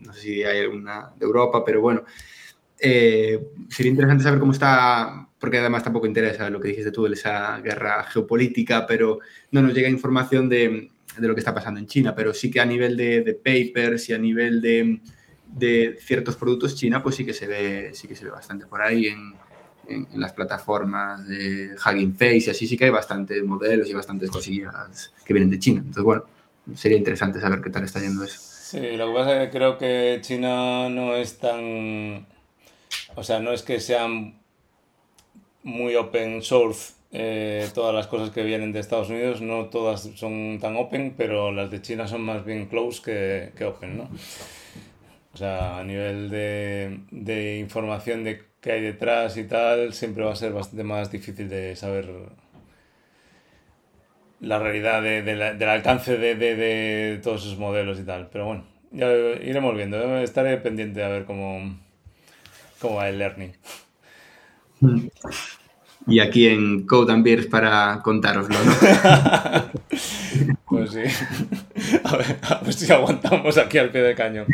[0.00, 2.04] no sé si hay alguna de Europa, pero bueno.
[2.80, 7.60] Eh, sería interesante saber cómo está, porque además tampoco interesa lo que dijiste tú, esa
[7.60, 9.18] guerra geopolítica, pero
[9.50, 10.88] no nos llega información de,
[11.18, 14.08] de lo que está pasando en China, pero sí que a nivel de, de papers
[14.08, 15.00] y a nivel de,
[15.48, 18.80] de, ciertos productos China, pues sí que se ve, sí que se ve bastante por
[18.80, 19.34] ahí en,
[19.88, 23.94] en, en las plataformas de Hugging Face y así sí que hay bastantes modelos y
[23.94, 25.80] bastantes cosillas que vienen de China.
[25.80, 26.24] Entonces, bueno,
[26.74, 28.38] sería interesante saber qué tal está yendo eso.
[28.38, 32.26] Sí, lo que pasa es que creo que China no es tan...
[33.16, 34.38] O sea, no es que sean
[35.62, 40.58] muy open source eh, todas las cosas que vienen de Estados Unidos, no todas son
[40.60, 44.10] tan open, pero las de China son más bien close que, que open, ¿no?
[45.32, 50.32] O sea, a nivel de, de información de qué hay detrás y tal, siempre va
[50.32, 52.10] a ser bastante más difícil de saber
[54.40, 58.28] la realidad de, de la- del alcance de, de- de todos esos modelos y tal.
[58.32, 59.06] Pero bueno, ya
[59.42, 60.18] iremos viendo.
[60.18, 61.78] Estaré pendiente a ver cómo,
[62.80, 63.52] cómo va el learning.
[66.06, 68.72] Y aquí en Code and Beers para contároslo, ¿no?
[70.66, 71.00] Pues sí.
[72.04, 74.46] A ver, a ver si aguantamos aquí al pie del cañón.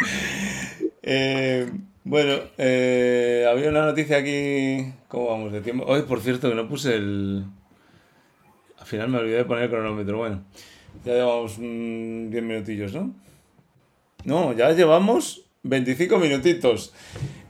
[1.03, 1.70] Eh,
[2.05, 4.92] bueno, eh, había una noticia aquí.
[5.09, 5.85] ¿Cómo vamos de tiempo?
[5.87, 7.44] Hoy, por cierto, que no puse el.
[8.85, 10.18] Al final me olvidé de poner el cronómetro.
[10.18, 10.44] Bueno,
[11.07, 13.14] ya llevamos mm, 10 minutillos, ¿no?
[14.27, 16.92] No, ya llevamos 25 minutitos.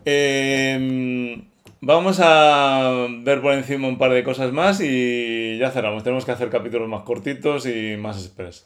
[0.04, 1.42] Eh,
[1.80, 6.04] vamos a ver por encima un par de cosas más y ya cerramos.
[6.04, 8.64] Tenemos que hacer capítulos más cortitos y más express.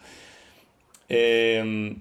[1.09, 1.97] Eh,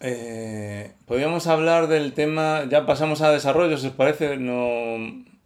[0.00, 2.64] eh, podríamos hablar del tema.
[2.70, 4.38] Ya pasamos a desarrollo, si os parece.
[4.38, 4.96] No,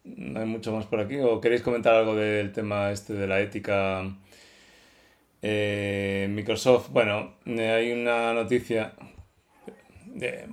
[0.04, 1.18] no hay mucho más por aquí.
[1.18, 4.04] ¿O queréis comentar algo del tema este de la ética?
[5.42, 8.92] Eh, Microsoft, bueno, eh, hay una noticia.
[10.06, 10.44] de-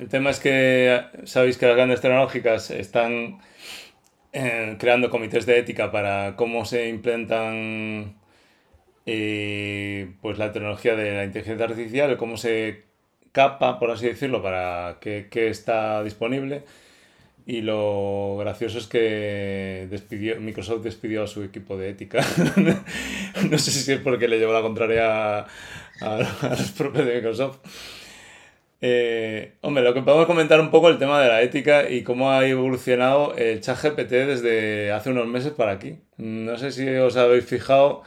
[0.00, 3.38] el tema es que sabéis que las grandes tecnológicas están
[4.32, 8.16] eh, creando comités de ética para cómo se implementan
[9.06, 12.84] eh, pues la tecnología de la inteligencia artificial, cómo se
[13.32, 16.62] capa, por así decirlo, para que está disponible.
[17.46, 22.20] Y lo gracioso es que despidió, Microsoft despidió a su equipo de ética.
[23.50, 25.46] no sé si es porque le llevó la contraria
[26.00, 26.18] a,
[26.50, 27.58] los propios de Microsoft.
[28.80, 32.32] Eh, hombre, lo que podemos comentar un poco el tema de la ética y cómo
[32.32, 35.98] ha evolucionado el chat GPT desde hace unos meses para aquí.
[36.16, 38.02] No sé si os habéis fijado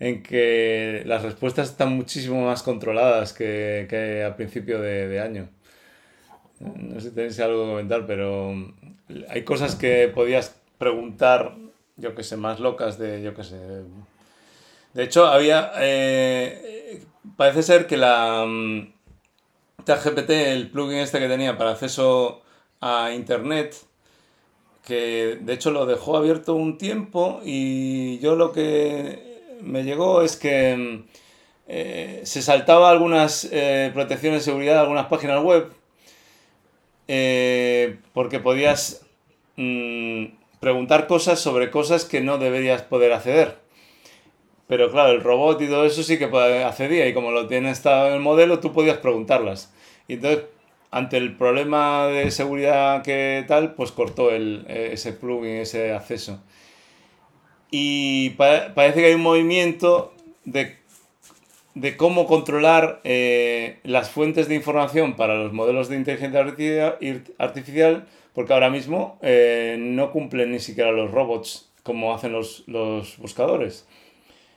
[0.00, 5.48] en que las respuestas están muchísimo más controladas que, que a principio de, año.
[6.60, 8.54] No sé si tenéis algo que comentar, pero
[9.28, 11.56] hay cosas que podías preguntar,
[11.96, 13.58] yo que sé, más locas de, yo que sé.
[14.92, 17.02] De hecho, había, eh,
[17.36, 18.46] parece ser que la
[19.84, 22.42] ChatGPT, el plugin este que tenía para acceso
[22.80, 23.76] a Internet,
[24.84, 30.36] que de hecho lo dejó abierto un tiempo y yo lo que me llegó es
[30.36, 31.04] que
[31.68, 35.72] eh, se saltaba algunas eh, protecciones de seguridad de algunas páginas web
[37.12, 39.04] eh, porque podías
[39.56, 40.26] mm,
[40.60, 43.58] preguntar cosas sobre cosas que no deberías poder acceder.
[44.68, 48.14] Pero claro, el robot y todo eso sí que accedía y como lo tiene estado
[48.14, 49.74] el modelo, tú podías preguntarlas.
[50.06, 50.44] Entonces,
[50.92, 56.40] ante el problema de seguridad que tal, pues cortó el, ese plugin, ese acceso.
[57.72, 60.78] Y parece que hay un movimiento de,
[61.74, 66.40] de cómo controlar eh, las fuentes de información para los modelos de inteligencia
[67.38, 73.18] artificial, porque ahora mismo eh, no cumplen ni siquiera los robots como hacen los, los
[73.18, 73.86] buscadores.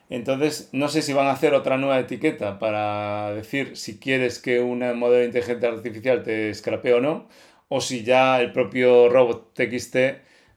[0.10, 4.60] Entonces, no sé si van a hacer otra nueva etiqueta para decir si quieres que
[4.60, 7.28] un modelo de inteligencia artificial te scrapee o no,
[7.70, 9.96] o si ya el propio robot TXT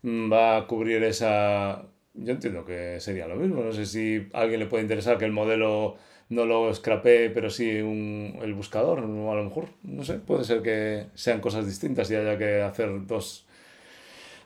[0.03, 1.87] mm, va a cubrir esa...
[2.15, 3.63] Yo entiendo que sería lo mismo.
[3.63, 5.97] No sé si a alguien le puede interesar que el modelo
[6.29, 11.07] no lo scrapee, pero sí el buscador, a lo mejor, no sé, puede ser que
[11.15, 13.47] sean cosas distintas y haya que hacer dos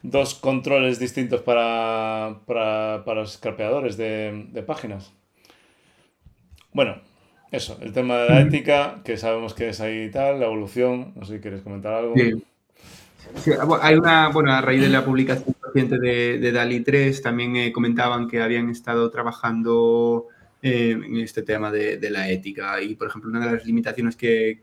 [0.03, 5.13] dos controles distintos para, para, para los scrapeadores de, de, páginas.
[6.73, 6.97] Bueno,
[7.51, 11.13] eso, el tema de la ética, que sabemos que es ahí y tal, la evolución,
[11.17, 12.15] no sé si quieres comentar algo.
[12.17, 13.53] Sí.
[13.83, 17.73] hay una, bueno, a raíz de la publicación reciente de, de DALI 3, también eh,
[17.73, 20.29] comentaban que habían estado trabajando
[20.63, 24.63] eh, en este tema de, la ética y, por ejemplo, una de las limitaciones que,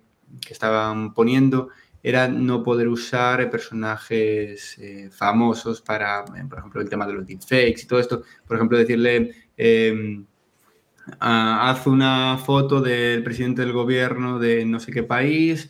[0.49, 1.69] estaban poniendo
[2.03, 7.25] era no poder usar personajes eh, famosos para, eh, por ejemplo, el tema de los
[7.25, 8.23] deepfakes y todo esto.
[8.45, 10.25] Por ejemplo, decirle, em,
[11.19, 15.69] haz una foto del presidente del gobierno de no sé qué país,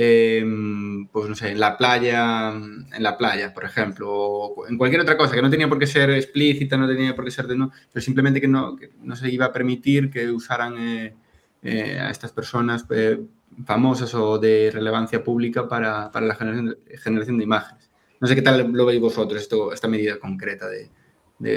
[0.00, 5.00] em, pues no sé, en la playa, en la playa, por ejemplo, o en cualquier
[5.00, 7.56] otra cosa, que no tenía por qué ser explícita, no tenía por qué ser de
[7.56, 10.74] no, pero simplemente que no, no se iba a permitir que usaran
[11.62, 12.86] eh, a estas personas
[13.66, 17.90] famosas o de relevancia pública para, para la generación, de imágenes.
[18.20, 20.90] No sé qué tal lo veis vosotros, esto, esta medida concreta de,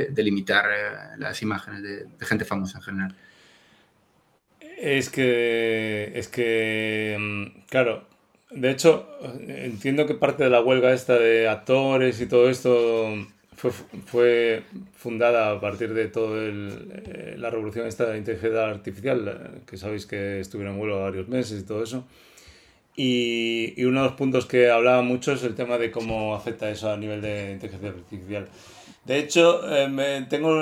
[0.09, 3.15] de, limitar eh, las imágenes de, gente famosa en general.
[4.79, 8.07] Es que, es que, mm, claro,
[8.51, 9.07] de hecho,
[9.47, 13.15] entiendo que parte de la huelga esta de actores y todo esto
[13.55, 13.71] fue,
[14.05, 14.63] fue
[14.95, 20.05] fundada a partir de toda eh, la revolución esta de inteligencia artificial, eh, que sabéis
[20.05, 22.05] que estuvieron en huelga varios meses y todo eso.
[22.95, 26.69] Y, y, uno de los puntos que hablaba mucho es el tema de cómo afecta
[26.69, 28.47] eso a nivel de inteligencia artificial.
[29.05, 30.61] De hecho, eh, tengo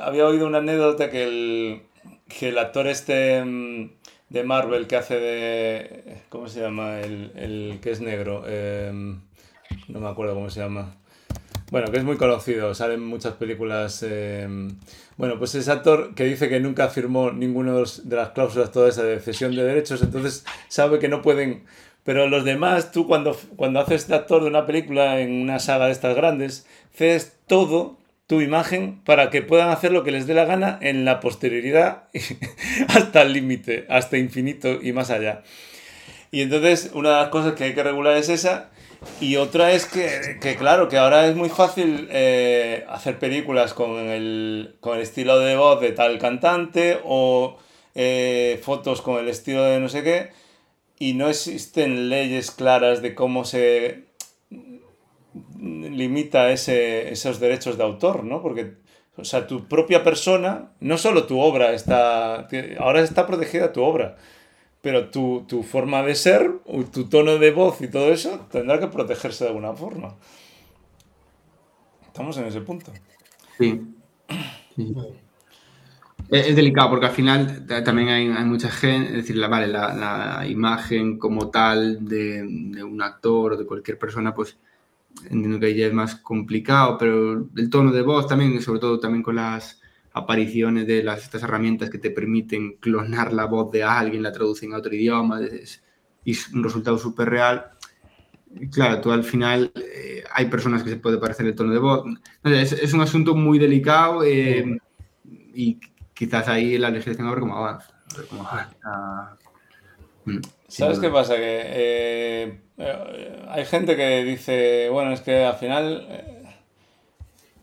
[0.00, 1.82] había oído una anécdota que el,
[2.26, 3.90] que el actor este mm,
[4.32, 6.22] de Marvel que hace de...
[6.30, 7.00] ¿Cómo se llama?
[7.00, 8.44] El, el que es negro.
[9.88, 10.94] no me acuerdo cómo se llama.
[11.70, 14.04] Bueno, que es muy conocido, sale en muchas películas.
[14.06, 14.46] Eh,
[15.16, 19.02] bueno, pues es actor que dice que nunca firmó ninguna de las cláusulas toda esa
[19.02, 21.64] de cesión de derechos, entonces sabe que no pueden.
[22.04, 25.86] Pero los demás, tú cuando, cuando haces de actor de una película en una saga
[25.86, 27.96] de estas grandes, cedes todo
[28.32, 32.04] tu imagen para que puedan hacer lo que les dé la gana en la posterioridad
[32.88, 35.42] hasta el límite, hasta infinito y más allá.
[36.30, 38.70] Y entonces una de las cosas que hay que regular es esa
[39.20, 43.98] y otra es que, que, claro, que ahora es muy fácil eh, hacer películas con
[43.98, 47.58] el, con el estilo de voz de tal cantante o
[47.94, 50.30] eh, fotos con el estilo de no sé qué,
[50.98, 54.04] y no existen leyes claras de cómo se
[55.62, 58.42] limita ese, esos derechos de autor, ¿no?
[58.42, 58.74] Porque,
[59.16, 62.48] o sea, tu propia persona, no solo tu obra está,
[62.78, 64.16] ahora está protegida tu obra,
[64.80, 66.50] pero tu, tu, forma de ser,
[66.92, 70.16] tu tono de voz y todo eso tendrá que protegerse de alguna forma.
[72.08, 72.92] Estamos en ese punto.
[73.58, 73.80] Sí.
[76.28, 79.94] Es, delicado porque al final también hay, hay mucha gente, es decir, la, vale, la,
[79.94, 84.58] la imagen como tal de, de, un actor o de cualquier persona, pues
[85.24, 89.22] entiendo que ya es más complicado, pero el tono de voz también, sobre todo también
[89.22, 89.80] con las
[90.12, 94.72] apariciones de las, estas herramientas que te permiten clonar la voz de alguien, la traducen
[94.72, 95.82] a otro idioma, es,
[96.24, 97.70] es un resultado súper real.
[98.70, 102.04] Claro, tú al final eh, hay personas que se puede parecer el tono de voz.
[102.44, 104.78] Es, es un asunto muy delicado eh,
[105.54, 105.80] y
[106.12, 107.94] quizás ahí la legislación a ver cómo avanza.
[110.24, 110.38] Mm,
[110.72, 111.36] ¿Sabes qué pasa?
[111.36, 112.58] Que eh,
[113.48, 116.32] hay gente que dice, bueno, es que al final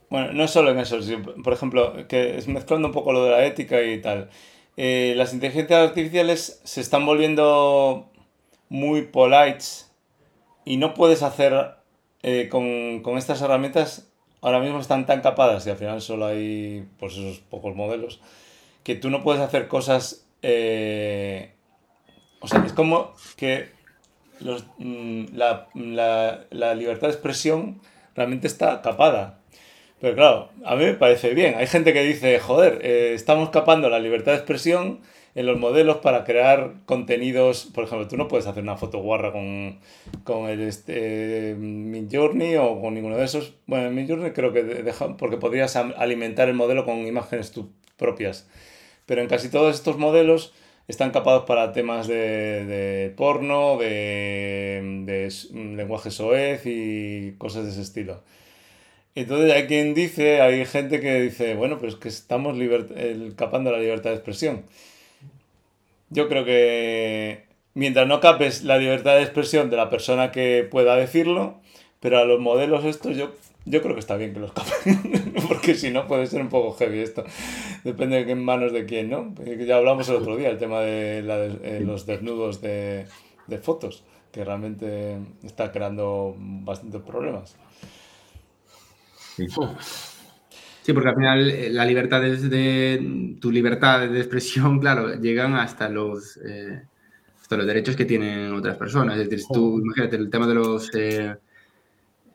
[0.10, 0.98] bueno, no solo en eso,
[1.44, 4.30] por ejemplo, que es mezclando un poco lo de la ética y tal.
[4.76, 8.10] Eh, las inteligencias artificiales se están volviendo
[8.70, 9.92] muy polites
[10.66, 11.76] y no puedes hacer
[12.24, 17.14] eh, con, estas herramientas, ahora mismo están tan capadas y al final solo hay pues
[17.14, 18.20] esos pocos modelos,
[18.84, 20.26] que tú no puedes hacer cosas...
[20.42, 21.54] Eh,
[22.40, 23.70] o sea, es como que
[24.78, 25.68] mm, la,
[26.50, 27.82] la libertad de expresión
[28.16, 29.40] realmente está capada.
[30.00, 31.56] Pero claro, a mí me parece bien.
[31.58, 35.02] Hay gente que dice, joder, eh, estamos capando la libertad de expresión
[35.36, 37.70] en los modelos para crear contenidos.
[37.74, 39.80] Por ejemplo, tú no puedes hacer una foto guarra con,
[40.24, 43.56] con el este, Midjourney o con ninguno de esos.
[43.68, 47.54] Bueno, en Midjourney creo que deja, porque podrías alimentar el modelo con imágenes
[47.98, 48.48] propias.
[49.06, 50.54] Pero en casi todos estos modelos
[50.90, 55.32] están capados para temas de, de porno, de, de
[55.76, 58.22] lenguaje soez y cosas de ese estilo.
[59.14, 62.58] Entonces hay quien dice, hay gente que dice, bueno, pues que estamos
[63.36, 64.64] capando la libertad de expresión.
[66.10, 67.44] Yo creo que
[67.76, 71.60] mientras no capes la libertad de expresión de la persona que pueda decirlo,
[72.00, 73.32] pero a los modelos estos yo,
[73.66, 76.76] yo creo que está bien que los capen, porque si no puede ser un poco
[76.78, 77.24] heavy esto.
[77.84, 79.34] Depende de en manos de quién, ¿no?
[79.66, 83.06] Ya hablamos el otro día, el tema de, eh, los desnudos de,
[83.48, 87.56] de fotos, que realmente está creando bastantes problemas.
[89.48, 90.94] Sí.
[90.94, 96.38] porque al final eh, la libertad de tu libertad de expresión, claro, llegan hasta los,
[96.38, 96.82] eh,
[97.40, 99.18] hasta los derechos que tienen otras personas.
[99.18, 101.36] Es decir, tú, imagínate, el tema de los, eh,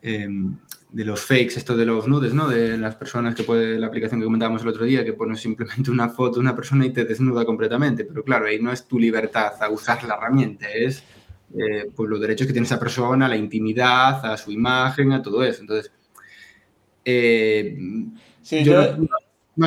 [0.05, 0.57] em,
[0.93, 2.47] de los fakes, esto de los nudes, ¿no?
[2.49, 5.91] De las personas que puede, la aplicación que comentábamos el otro día, que pones simplemente
[5.91, 8.05] una foto de una persona y te desnuda completamente.
[8.05, 11.03] Pero claro, ahí no es tu libertad a usar la herramienta, es
[11.95, 15.61] pues los derechos que tiene esa persona, la intimidad, a su imagen, a todo eso.
[15.61, 15.93] Entonces,
[17.05, 17.77] eh,
[18.43, 19.09] yo, No,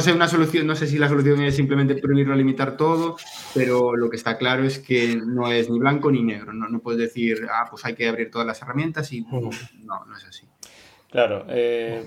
[0.02, 3.18] sé una solución, no sé si la solución es simplemente prohibirlo, limitar todo,
[3.54, 6.54] pero lo que está claro es que no es ni blanco ni negro.
[6.54, 10.18] No, no puedes decir, ah, pues hay que abrir todas las herramientas y no, no
[10.18, 10.48] es así.
[11.10, 12.04] Claro, eh,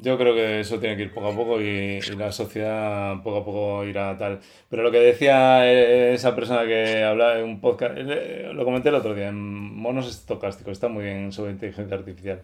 [0.00, 3.44] yo creo que eso tiene que ir poco a poco y, la sociedad poco a
[3.44, 4.40] poco irá tal.
[4.68, 8.96] Pero lo que decía e, esa persona que hablaba en un podcast, lo comenté el
[8.96, 12.42] otro día, en Monos Estocásticos, está muy bien sobre inteligencia artificial.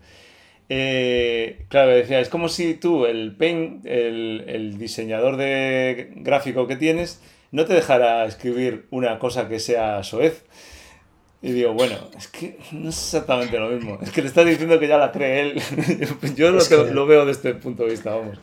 [0.69, 7.21] Eh, claro, decía, es como si tú, el Paint, el, diseñador de gráfico que tienes,
[7.53, 10.45] no te dejara escribir una cosa que sea soez.
[11.41, 13.99] Y digo, bueno, es que no es exactamente lo mismo.
[14.03, 15.63] Es que le estás diciendo que ya la cree él.
[16.37, 18.39] Yo lo, lo veo desde este punto de vista, vamos.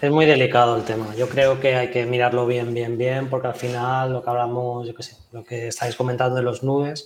[0.00, 1.12] Es muy delicado el tema.
[1.16, 4.86] Yo creo que hay que mirarlo bien, bien, bien, porque al final lo que hablamos,
[4.86, 7.04] yo qué sé, lo que estáis comentando de los nubes,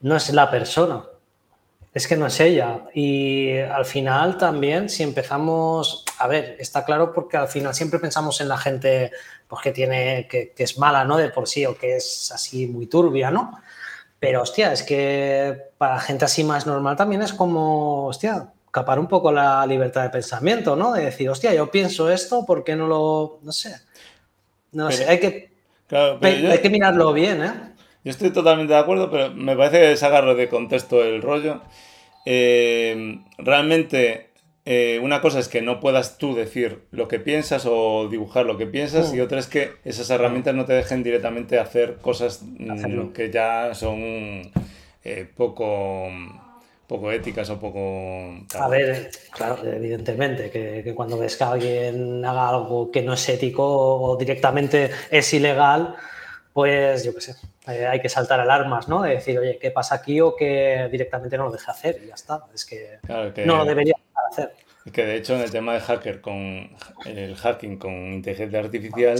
[0.00, 1.04] no es la persona,
[1.94, 2.84] es que no es ella.
[2.94, 8.40] Y al final también, si empezamos, a ver, está claro porque al final siempre pensamos
[8.40, 9.12] en la gente
[9.46, 11.16] pues, que tiene, que, es mala, ¿no?
[11.18, 13.60] De por sí, o que es así muy turbia, ¿no?
[14.18, 19.08] Pero, hostia, es que para gente así más normal también es como, hostia, capar un
[19.08, 20.92] poco la libertad de pensamiento, ¿no?
[20.92, 23.74] De decir, hostia, yo pienso esto, ¿por qué no lo, no sé?
[24.70, 25.52] No sé, hay que,
[25.90, 27.71] hay que mirarlo bien, ¿eh?
[28.04, 31.60] Yo estoy totalmente de acuerdo, pero me parece que es agarro de contexto el rollo.
[32.26, 34.30] Eh, realmente,
[34.64, 38.58] eh, una cosa es que no puedas tú decir lo que piensas o dibujar lo
[38.58, 39.22] que piensas, y mm.
[39.22, 44.52] otra es que esas herramientas no te dejen directamente hacer cosas mm, que ya son
[45.04, 46.08] eh, poco
[46.86, 48.44] poco éticas o poco...
[48.54, 53.26] A ver, claro, evidentemente, que, que, cuando ves que alguien haga algo que no es
[53.30, 55.94] ético o directamente es ilegal,
[56.52, 57.34] pues yo qué sé,
[57.68, 59.02] eh, hay que saltar alarmas, ¿no?
[59.02, 60.20] De decir, oye, ¿qué pasa aquí?
[60.20, 62.44] O que directamente no lo deje hacer y ya está.
[62.54, 62.98] Es que,
[63.44, 63.94] no lo debería
[64.30, 64.52] hacer.
[64.92, 66.70] Que de hecho en el tema de hacker con
[67.06, 69.16] el hacking con inteligencia artificial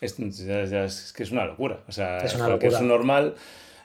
[0.00, 1.80] Es, que es una locura.
[1.88, 3.34] O sea, es una cualquier normal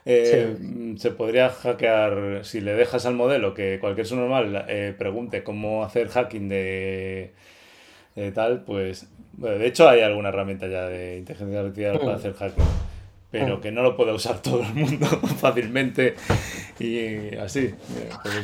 [0.04, 0.56] eh,
[0.96, 6.08] se podría hackear si le dejas al modelo que cualquier subnormal eh, pregunte cómo hacer
[6.08, 7.32] hacking de,
[8.34, 12.16] tal, pues de hecho hay alguna herramienta ya de inteligencia artificial para mm.
[12.16, 12.64] hacer hacking.
[13.32, 15.06] Pero que no lo pueda usar todo el mundo
[15.40, 16.14] fácilmente
[16.78, 17.74] y así.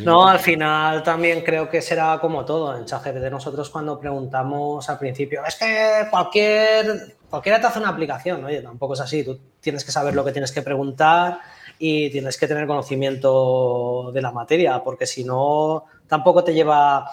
[0.02, 2.74] No, al final también creo que será como todo.
[2.74, 8.42] En ChatGPT nosotros cuando preguntamos al principio, es que cualquier, cualquiera te hace una aplicación,
[8.42, 9.22] oye, tampoco es así.
[9.22, 11.38] Tú tienes que saber lo que tienes que preguntar
[11.78, 17.10] y tienes que tener conocimiento de la materia, porque si no, tampoco te lleva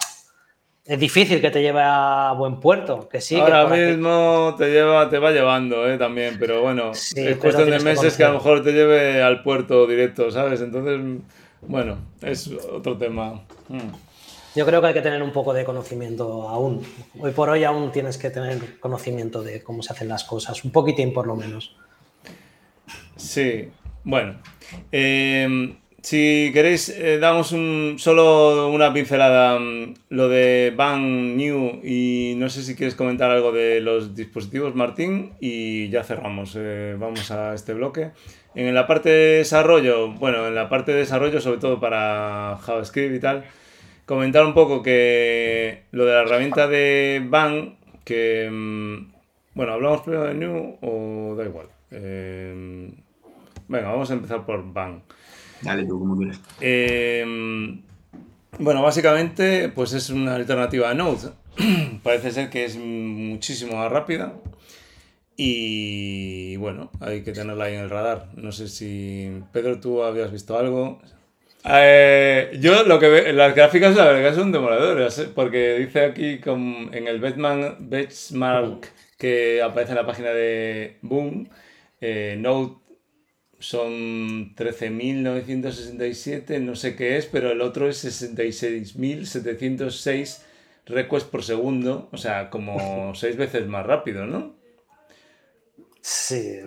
[0.86, 3.36] es difícil que te lleve a buen puerto, que sí.
[3.36, 5.98] Ahora mismo te lleva, te va llevando ¿eh?
[5.98, 9.86] también, pero bueno, es cuestión de meses que, a lo mejor te lleve al puerto
[9.86, 10.60] directo, ¿sabes?
[10.60, 11.00] Entonces,
[11.62, 13.42] bueno, es otro tema.
[13.68, 13.90] Hmm.
[14.54, 16.82] Yo creo que hay que tener un poco de conocimiento aún.
[17.18, 20.70] Hoy por hoy aún tienes que tener conocimiento de cómo se hacen las cosas, un
[20.70, 21.76] poquitín por lo menos.
[23.16, 23.70] Sí,
[24.04, 24.36] bueno.
[24.92, 25.76] Eh,
[26.06, 29.58] si queréis, eh, damos un, solo una pincelada.
[29.58, 34.76] Mm, lo de Ban New y no sé si quieres comentar algo de los dispositivos,
[34.76, 36.54] Martín, y ya cerramos.
[36.56, 38.12] Eh, vamos a este bloque.
[38.54, 43.16] En la parte de desarrollo, bueno, en la parte de desarrollo, sobre todo para JavaScript
[43.16, 43.44] y tal,
[44.04, 48.48] comentar un poco que lo de la herramienta de Ban, que.
[48.48, 49.12] Mm,
[49.54, 51.66] bueno, ¿hablamos primero de New o da igual?
[51.90, 52.92] Eh,
[53.66, 55.02] venga, vamos a empezar por Ban.
[55.62, 56.40] Dale tú, como quieras.
[56.60, 57.82] Em,
[58.58, 61.30] bueno, básicamente, pues es una alternativa a Node.
[62.02, 64.34] Parece ser que es muchísimo más rápida.
[65.36, 68.28] Y bueno, hay que tenerla ahí en el radar.
[68.36, 69.42] No sé si.
[69.52, 71.00] Pedro, tú habías visto algo.
[71.68, 75.28] Eh, yo lo que veo, las gráficas la verdad son demoradoras, ¿eh?
[75.34, 81.48] porque dice aquí en el benchmark que aparece en la página de Boom,
[82.00, 82.76] eh, Node
[83.58, 90.42] son 13.967, no sé qué es, pero el otro es 66.706
[90.86, 92.76] requests por segundo, o sea, como
[93.14, 94.54] seis veces más rápido, ¿no?
[96.00, 96.60] Sí,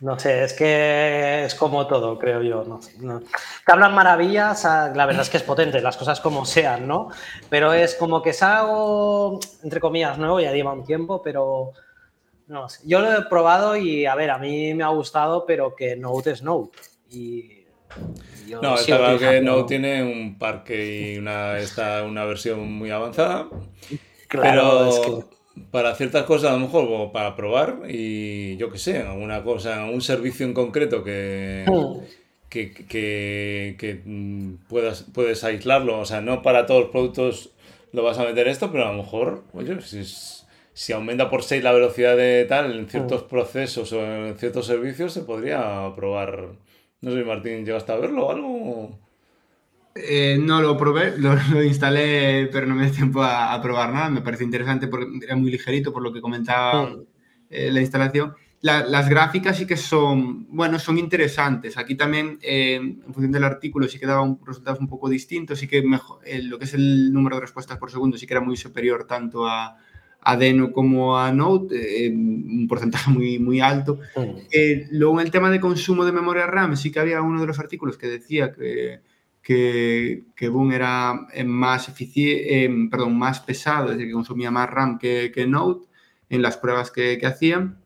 [0.00, 2.64] no sé, es que es como todo, creo yo.
[2.64, 7.10] No, Te hablan maravillas, la verdad es que es potente, las cosas como sean, ¿no?
[7.50, 11.74] Pero es como que es algo, entre comillas, nuevo, ya lleva un tiempo, pero
[12.50, 12.80] no sé.
[12.84, 16.32] Yo lo he probado y, a ver, a mí me ha gustado, pero que Note
[16.32, 16.76] es Note.
[17.10, 17.64] Y
[18.60, 23.48] no, está claro que Note tiene un parque y una, está una versión muy avanzada.
[24.26, 25.28] Claro, pero
[25.70, 30.00] para ciertas cosas, a lo mejor para probar y yo qué sé, alguna cosa, un
[30.00, 31.98] servicio en concreto que, hmm.
[32.48, 36.00] que, que, que, mm, puedas, puedes aislarlo.
[36.00, 37.50] O sea, no para todos los productos
[37.92, 40.39] lo vas a meter esto, pero a lo mejor, oye, si es
[40.80, 43.28] si aumenta por 6 la velocidad de tal, en ciertos mm.
[43.28, 46.52] procesos o en ciertos servicios se podría probar.
[47.02, 48.98] No sé, Martín, ¿llegaste a verlo o algo?
[49.94, 54.08] Eh, no lo probé, lo, instalé, pero no me dio tiempo a, probar nada.
[54.08, 57.02] Me parece interesante porque era muy ligerito por lo que comentaba mm.
[57.50, 58.32] eh, la instalación.
[58.62, 61.76] las gráficas sí que son, bueno, son interesantes.
[61.76, 65.58] Aquí también, eh, en función del artículo, sí que daba un, resultados un poco distintos.
[65.58, 68.40] Sí que mejor, lo que es el número de respuestas por segundo sí que era
[68.40, 69.76] muy superior tanto a,
[70.22, 73.98] Adeno como a Node, eh, un porcentaje muy, muy alto.
[74.52, 77.46] Eh, luego en el tema de consumo de memoria RAM, sí que había uno de
[77.46, 79.00] los artículos que decía que,
[79.42, 84.68] que, que Boom era eh, más, eficiente, perdón, más pesado, es decir, que consumía más
[84.68, 85.86] RAM que, que Node
[86.28, 87.78] en las pruebas que, que hacían.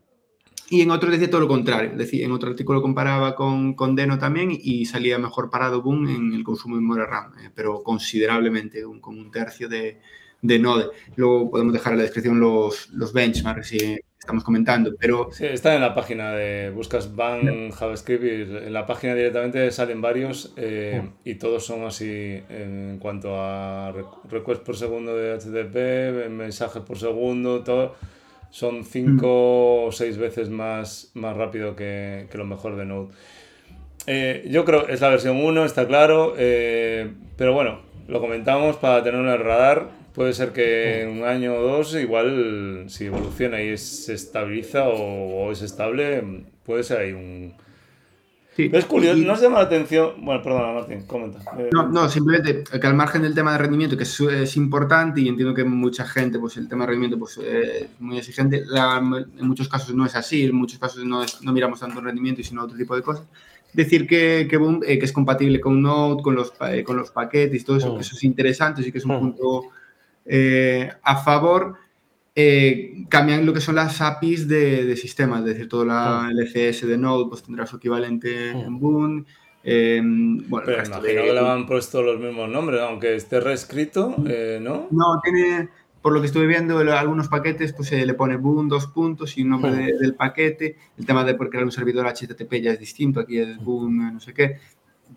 [0.67, 3.95] Y en otro decía todo lo contrario, es decir, en otro artículo comparaba con, con
[3.95, 8.83] Deno también y salía mejor parado Boom en el consumo de memoria RAM, pero considerablemente,
[8.83, 10.01] un, con un tercio de,
[10.47, 10.89] de Node.
[11.15, 15.29] Luego podemos dejar en la descripción los, los benchmarks si estamos comentando, pero...
[15.31, 16.71] Sí, está en la página de...
[16.71, 18.27] Buscas Ban JavaScript y
[18.67, 23.93] en la página directamente salen varios eh, y todos son así en cuanto a
[24.29, 27.95] request por segundo de HTTP, mensajes por segundo, todo
[28.55, 33.09] son cinco o seis veces más, más rápido que, que lo mejor de Node.
[34.07, 38.77] Eh, yo creo que es la versión 1, está claro, eh, pero bueno, lo comentamos
[38.77, 43.05] para tenerlo en el radar Puede ser que en un año o dos, igual si
[43.05, 47.53] evoluciona y se estabiliza o, es estable, puede ser ahí un.
[48.55, 48.69] Sí.
[48.71, 50.13] Es curioso, ¿no se llama la atención?
[50.23, 51.39] Bueno, perdona, Martín, comenta.
[51.59, 55.27] Eh, no, no, simplemente que al margen del tema de rendimiento, que es, importante y
[55.27, 59.45] entiendo que mucha gente, pues el tema de rendimiento pues, eh, es muy exigente, en
[59.45, 62.63] muchos casos no es así, en muchos casos no, no miramos tanto el rendimiento, sino
[62.63, 63.25] otro tipo de cosas.
[63.73, 64.55] Decir que, que,
[64.87, 66.53] eh, que es compatible con Node, con los,
[66.85, 67.95] con los paquetes y todo eso, mm.
[67.97, 69.19] que eso es interesante, sí que es un mm.
[69.19, 69.63] punto
[70.25, 71.75] eh, a favor,
[72.35, 76.97] eh, cambian lo que son las APIs de, sistemas, es decir, todo la, LCS de
[76.97, 79.25] Node pues tendrá su equivalente en Boon.
[79.63, 84.87] Eh, bueno, Pero imagino que le han puesto los mismos nombres, aunque esté reescrito, ¿no?
[84.91, 85.69] No, tiene,
[86.01, 89.41] por lo que estuve viendo, algunos paquetes pues se le pone boom, dos puntos y
[89.41, 90.77] un nombre del paquete.
[90.97, 94.19] El tema de por crear un servidor HTTP ya es distinto, aquí es boom, no
[94.19, 94.59] sé qué.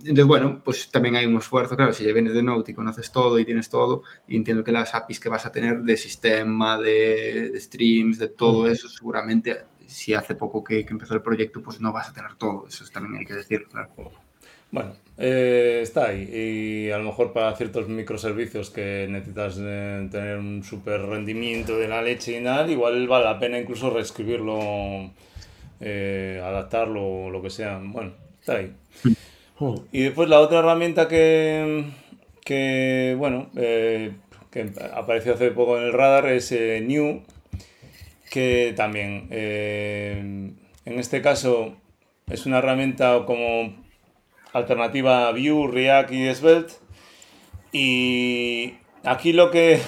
[0.00, 3.10] Entonces, bueno, pues también hay un esfuerzo, claro, si ya vienes de Node y conoces
[3.10, 6.78] todo y tienes todo, y entiendo que las APIs que vas a tener de sistema,
[6.78, 11.80] de, streams, de todo eso, seguramente si hace poco que, que, empezó el proyecto, pues
[11.80, 13.90] no vas a tener todo, eso también hay que decir, claro.
[14.70, 16.28] Bueno, eh, está ahí.
[16.32, 21.88] Y a lo mejor para ciertos microservicios que necesitas eh, tener un super rendimiento de
[21.88, 25.10] la leche y nada, igual vale la pena incluso reescribirlo,
[25.80, 27.80] eh, adaptarlo o lo que sea.
[27.82, 28.74] Bueno, está ahí.
[29.58, 29.74] Hmm.
[29.92, 31.84] Y después la otra herramienta que,
[32.44, 34.12] que bueno, que
[34.94, 37.22] apareció hace poco en el radar es New,
[38.30, 41.76] que también, en este caso,
[42.30, 43.74] es una herramienta como
[44.52, 46.74] alternativa Vue, React y Svelte.
[47.72, 49.80] Y aquí lo que,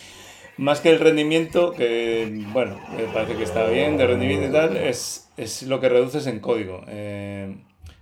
[0.56, 2.78] más que el rendimiento, que bueno,
[3.12, 6.84] parece que está bien de rendimiento y tal, es, es lo que reduces en código.
[6.88, 7.54] Eh,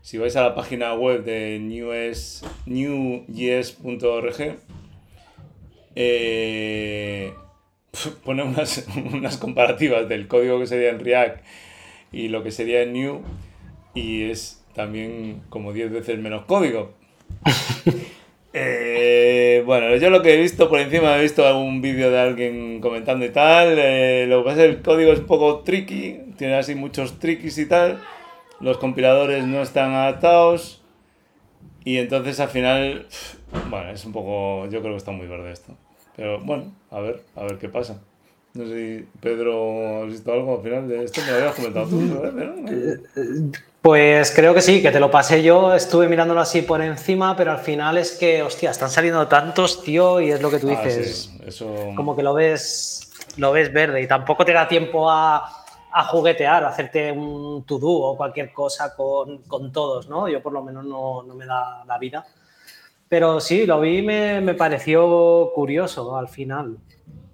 [0.03, 4.59] si vais a la página web de news, newyes.org,
[5.95, 7.33] eh,
[8.25, 11.45] pone unas, unas comparativas del código que sería en React
[12.11, 13.23] y lo que sería en New
[13.95, 16.93] y es también como 10 veces menos código.
[18.55, 22.83] Eh, bueno, yo lo que he visto por encima, he visto algún vídeo de alguien
[22.83, 23.79] comentando y tal.
[23.79, 27.19] Eh, lo que pasa es que el código es un poco tricky, tiene así muchos
[27.19, 28.03] trickies y tal.
[28.63, 30.83] Los compiladores no están adaptados.
[31.85, 33.07] Y entonces al final,
[33.69, 34.67] bueno, es un poco.
[34.71, 35.75] Yo creo que está muy verde esto.
[36.17, 38.01] Pero bueno, a ver, a ver qué pasa.
[38.55, 41.87] No sé si Pedro has visto algo al final de esto, me lo habías comentado
[41.87, 42.23] tú, ¿no?
[42.27, 43.01] Eh,
[43.81, 47.53] pues creo que sí, que te lo pasé yo, estuve mirándolo así por encima, pero
[47.53, 50.83] al final es que, hostia, están saliendo tantos, tío, y es lo que tú ah,
[50.85, 51.33] dices.
[51.97, 55.62] Como que lo ves, lo ves verde y tampoco te da tiempo a,
[55.93, 60.29] a juguetear, a hacerte un to-do o cualquier cosa con, con, todos, ¿no?
[60.29, 62.25] Yo por lo menos no, no, me da la vida.
[63.09, 66.79] Pero sí, lo vi y me, me pareció curioso al final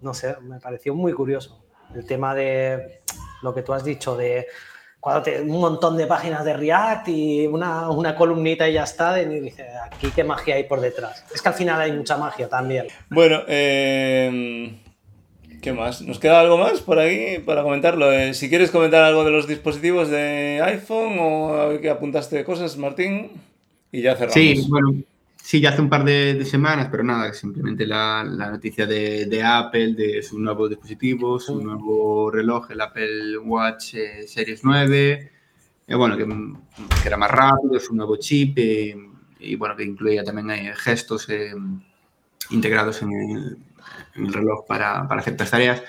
[0.00, 1.64] no sé, me pareció muy curioso.
[1.94, 3.02] El tema de
[3.42, 4.46] lo que tú has dicho, de
[5.00, 9.40] cuando un montón de páginas de React y una, una columnita y ya está, y
[9.40, 11.24] dice, aquí qué magia hay por detrás.
[11.32, 12.88] Es que al final hay mucha magia también.
[13.08, 14.80] Bueno, eh,
[15.60, 16.02] ¿qué más?
[16.02, 18.12] ¿Nos queda algo más por ahí para comentarlo?
[18.12, 23.30] Eh, si quieres comentar algo de los dispositivos de iPhone o que apuntaste cosas, Martín,
[23.92, 24.34] y ya cerramos.
[24.34, 24.94] Sí, bueno,
[25.40, 29.42] Sí, ya hace un par de, semanas, pero nada, simplemente la, la noticia de, de,
[29.42, 35.32] Apple, de su nuevo dispositivo, su nuevo reloj, el Apple Watch eh, Series 9,
[35.86, 40.74] eh, bueno, que, que, era más rápido, su nuevo chip y bueno, que incluía también
[40.74, 41.26] gestos
[42.50, 43.58] integrados en el,
[44.14, 45.82] el reloj para, para, ciertas tareas.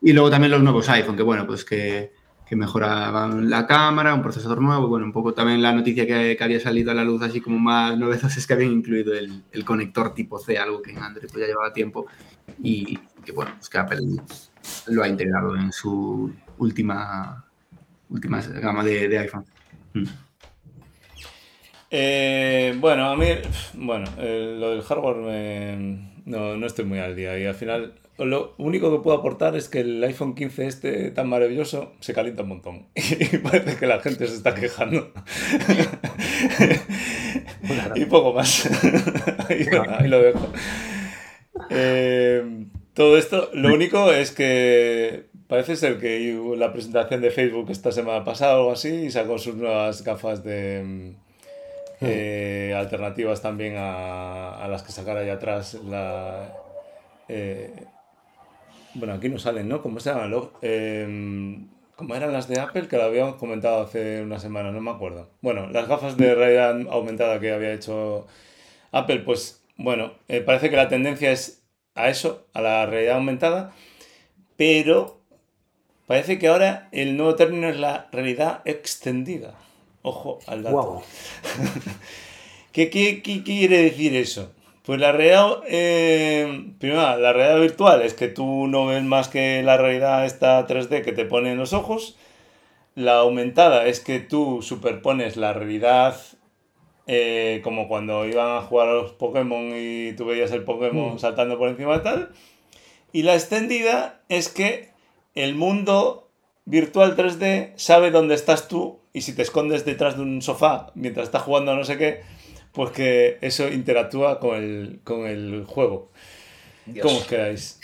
[0.00, 2.12] Y luego también los nuevos iPhone, que bueno, pues que
[2.52, 6.60] que mejoraban la cámara, un procesador nuevo, bueno, un poco también la noticia que, había
[6.60, 10.12] salido a la luz así como más novedosa es que habían incluido el, el, conector
[10.12, 12.04] tipo C, algo que en Android pues ya llevaba tiempo
[12.62, 14.00] y que bueno, pues que Apple
[14.88, 17.42] lo ha integrado en su última,
[18.10, 19.46] última gama de, iPhone.
[19.94, 20.04] Mm.
[21.90, 23.28] Eh, bueno, a mí,
[23.72, 28.90] bueno, lo del hardware no, no estoy muy al día y al final lo único
[28.90, 32.86] que puedo aportar es que el iPhone 15 este tan maravilloso se calienta un montón.
[32.94, 35.12] Y parece que la gente se está quejando.
[37.94, 38.68] y poco más.
[39.48, 40.52] ahí, lo dejo.
[41.70, 47.92] Eh, todo esto, lo único es que parece ser que la presentación de Facebook esta
[47.92, 51.14] semana pasada o algo así y sacó sus nuevas gafas de
[52.02, 56.52] eh, alternativas también a, a, las que sacara allá atrás la,
[57.28, 57.72] eh,
[58.94, 59.80] bueno, aquí no salen, ¿no?
[59.80, 60.34] ¿Cómo se llaman?
[60.60, 61.58] Eh,
[61.96, 62.88] ¿Cómo eran las de Apple?
[62.88, 65.30] Que lo habíamos comentado hace una semana, no me acuerdo.
[65.40, 68.26] Bueno, las gafas de realidad aumentada que había hecho
[68.90, 71.62] Apple, pues bueno, eh, parece que la tendencia es
[71.94, 73.72] a eso, a la realidad aumentada,
[74.56, 75.20] pero
[76.06, 79.54] parece que ahora el nuevo término es la realidad extendida.
[80.02, 81.02] Ojo al dato.
[82.72, 84.52] qué quiere decir eso?
[84.84, 89.62] Pues la realidad, eh, primero, la realidad virtual es que tú no ves más que
[89.62, 92.16] la realidad esta 3D que te pone en los ojos.
[92.96, 96.16] La aumentada es que tú superpones la realidad
[97.06, 101.18] eh, como cuando iban a jugar a los Pokémon y tú veías el Pokémon mm.
[101.20, 102.30] saltando por encima de tal.
[103.12, 104.90] Y la extendida es que
[105.36, 106.28] el mundo
[106.64, 111.24] virtual 3D sabe dónde estás tú y si te escondes detrás de un sofá mientras
[111.24, 112.22] estás jugando a no sé qué,
[112.72, 116.10] pues que eso interactúa con el, con el juego.
[117.00, 117.78] ¿Cómo os quedáis?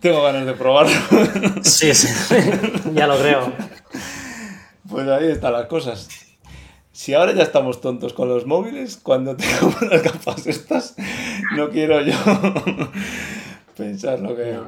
[0.00, 0.92] Tengo ganas de probarlo.
[1.62, 2.08] Sí, sí,
[2.94, 3.52] ya lo creo.
[4.88, 6.08] Pues ahí están las cosas.
[6.90, 10.96] Si ahora ya estamos tontos con los móviles, cuando tengamos las gafas estas,
[11.56, 12.14] no quiero yo
[13.76, 14.58] pensar lo que...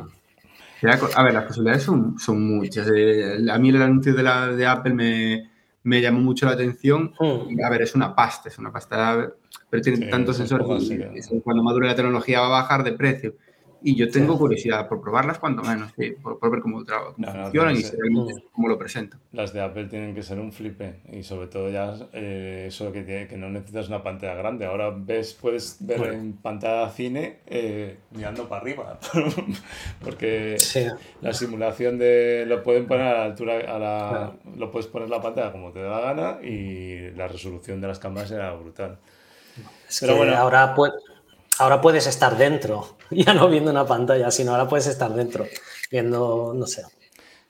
[1.17, 2.87] A ver, las posibilidades son, son muchas.
[2.95, 5.51] Eh, a mí el anuncio de, la, de Apple me,
[5.85, 7.13] me llamó mucho la atención.
[7.19, 7.63] Hmm.
[7.65, 9.31] A ver, es una pasta, es una pasta,
[9.71, 10.67] pero tiene tantos sensores.
[11.45, 13.35] Cuando madure la tecnología va a bajar de precio.
[13.87, 17.83] Y yo tengo curiosidad por probarlas cuando menos, por, ver cómo, funcionan y
[18.51, 19.19] cómo lo presento.
[19.33, 23.03] Las de Apple tienen que ser un flipe y sobre todo ya eh, eso que,
[23.03, 24.65] tiene, que no necesitas una pantalla grande.
[24.65, 28.99] Ahora ves, puedes ver en pantalla cine eh, mirando para arriba,
[30.03, 30.57] porque
[31.21, 35.21] la simulación de lo pueden poner a la altura, a la, lo puedes poner la
[35.21, 38.97] pantalla como te da la gana y la resolución de las cámaras era brutal.
[40.01, 40.91] Pero bueno, ahora pues
[41.59, 45.47] ahora puedes estar dentro, ya no viendo una pantalla, sino ahora puedes estar dentro,
[45.91, 46.83] viendo, no sé.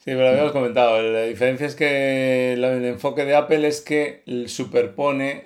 [0.04, 1.00] Sí, pero lo habíamos comentado.
[1.00, 5.44] La diferencia es que el enfoque de Apple es que superpone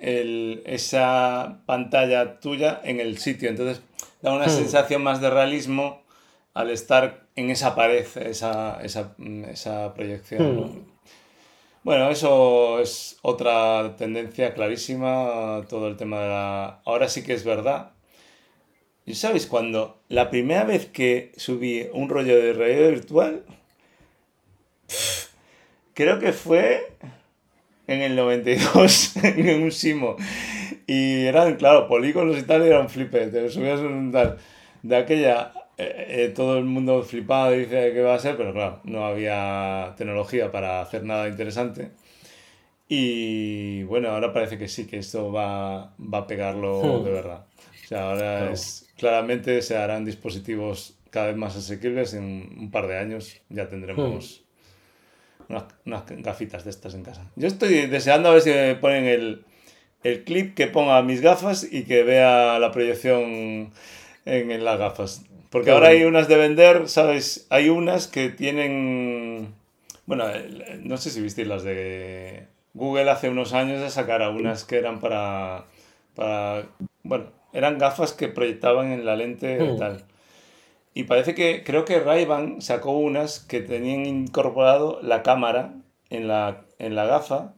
[0.65, 3.49] esa pantalla tuya en el sitio.
[3.49, 3.81] Entonces
[4.21, 4.49] da una hmm.
[4.49, 6.01] sensación más de realismo
[6.53, 10.59] al estar en esa pared, esa, proyección.
[10.59, 10.85] Hmm.
[11.83, 16.81] Bueno, eso es otra tendencia clarísima, todo el tema de la...
[16.83, 17.91] Ahora sí que es verdad
[19.09, 23.43] ¿Y sabes cuando la primera vez que subí un rollo de realidad virtual?
[25.95, 26.93] creo que fue
[27.87, 30.15] en el 92, en un Simo.
[30.85, 33.25] Y eran, claro, polígonos y tal, era un flipe.
[33.27, 34.37] Te subías un tal.
[34.83, 38.53] De aquella, eh, eh, todo el mundo flipado y dice que va a ser, pero
[38.53, 41.89] claro, no había tecnología para hacer nada interesante.
[42.87, 47.05] Y bueno, ahora parece que sí, que esto va, va a pegarlo hmm.
[47.05, 47.45] de verdad.
[47.83, 52.13] O sea, ahora es claramente se harán dispositivos cada vez más asequibles.
[52.13, 54.43] En un par de años ya tendremos
[55.47, 55.55] hmm.
[55.85, 57.31] unas, gafitas de estas en casa.
[57.35, 59.45] Yo estoy deseando a ver si me ponen el,
[60.23, 63.71] clip que ponga mis gafas y que vea la proyección
[64.25, 65.25] en, las gafas.
[65.49, 67.47] Porque ahora hay unas de vender, ¿sabes?
[67.49, 69.53] Hay unas que tienen...
[70.05, 70.25] Bueno,
[70.83, 74.77] no sé si visteis las de Google hace unos años de sacar a unas que
[74.77, 75.65] eran para,
[76.15, 76.65] para
[77.03, 79.77] bueno, eran gafas que proyectaban en la lente hmm.
[79.77, 80.03] tal.
[80.93, 82.27] Y parece que, creo que ray
[82.59, 85.73] sacó unas que tenían incorporado la cámara
[86.09, 87.53] en la, en la gafa,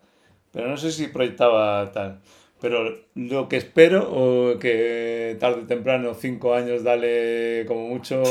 [0.52, 2.20] pero no sé si proyectaba tal.
[2.60, 8.22] Pero lo que espero, o que tarde o temprano, cinco años, dale como mucho,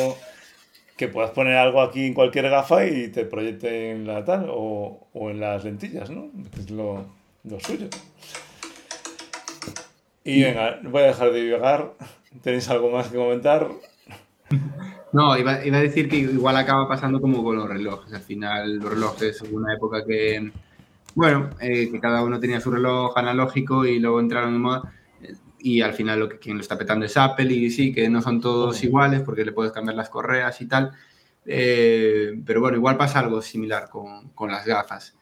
[0.97, 5.09] que puedas poner algo aquí en cualquier gafa y te proyecte en la tal, o,
[5.13, 6.31] o en las lentillas, ¿no?
[6.57, 7.07] es lo,
[7.43, 7.89] lo suyo.
[10.25, 11.95] Y venga, voy a dejar de divagar.
[12.43, 13.69] ¿Tenéis algo más que comentar?
[15.13, 18.13] No, iba, a decir que igual acaba pasando como con los relojes.
[18.13, 20.53] Al final, los relojes hubo una época que,
[21.15, 24.93] bueno, eh, que cada uno tenía su reloj analógico y luego entraron en moda.
[25.59, 27.53] Y al final, lo que quien lo está petando es Apple.
[27.53, 30.93] Y sí, que no son todos iguales porque le puedes cambiar las correas y tal.
[31.45, 35.17] Eh, pero bueno, igual pasa algo similar con, con las gafas.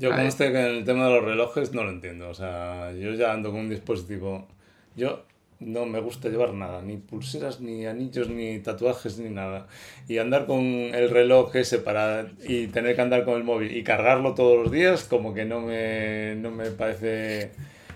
[0.00, 2.30] Yo con este, en el tema de los relojes no lo entiendo.
[2.30, 4.48] O sea, yo ya ando con un dispositivo.
[4.96, 5.24] Yo
[5.60, 9.66] no me gusta llevar nada, ni pulseras, ni anillos, ni tatuajes, ni nada.
[10.08, 12.26] Y andar con el reloj ese para.
[12.48, 15.60] y tener que andar con el móvil y cargarlo todos los días, como que no
[15.60, 17.52] me, no me parece.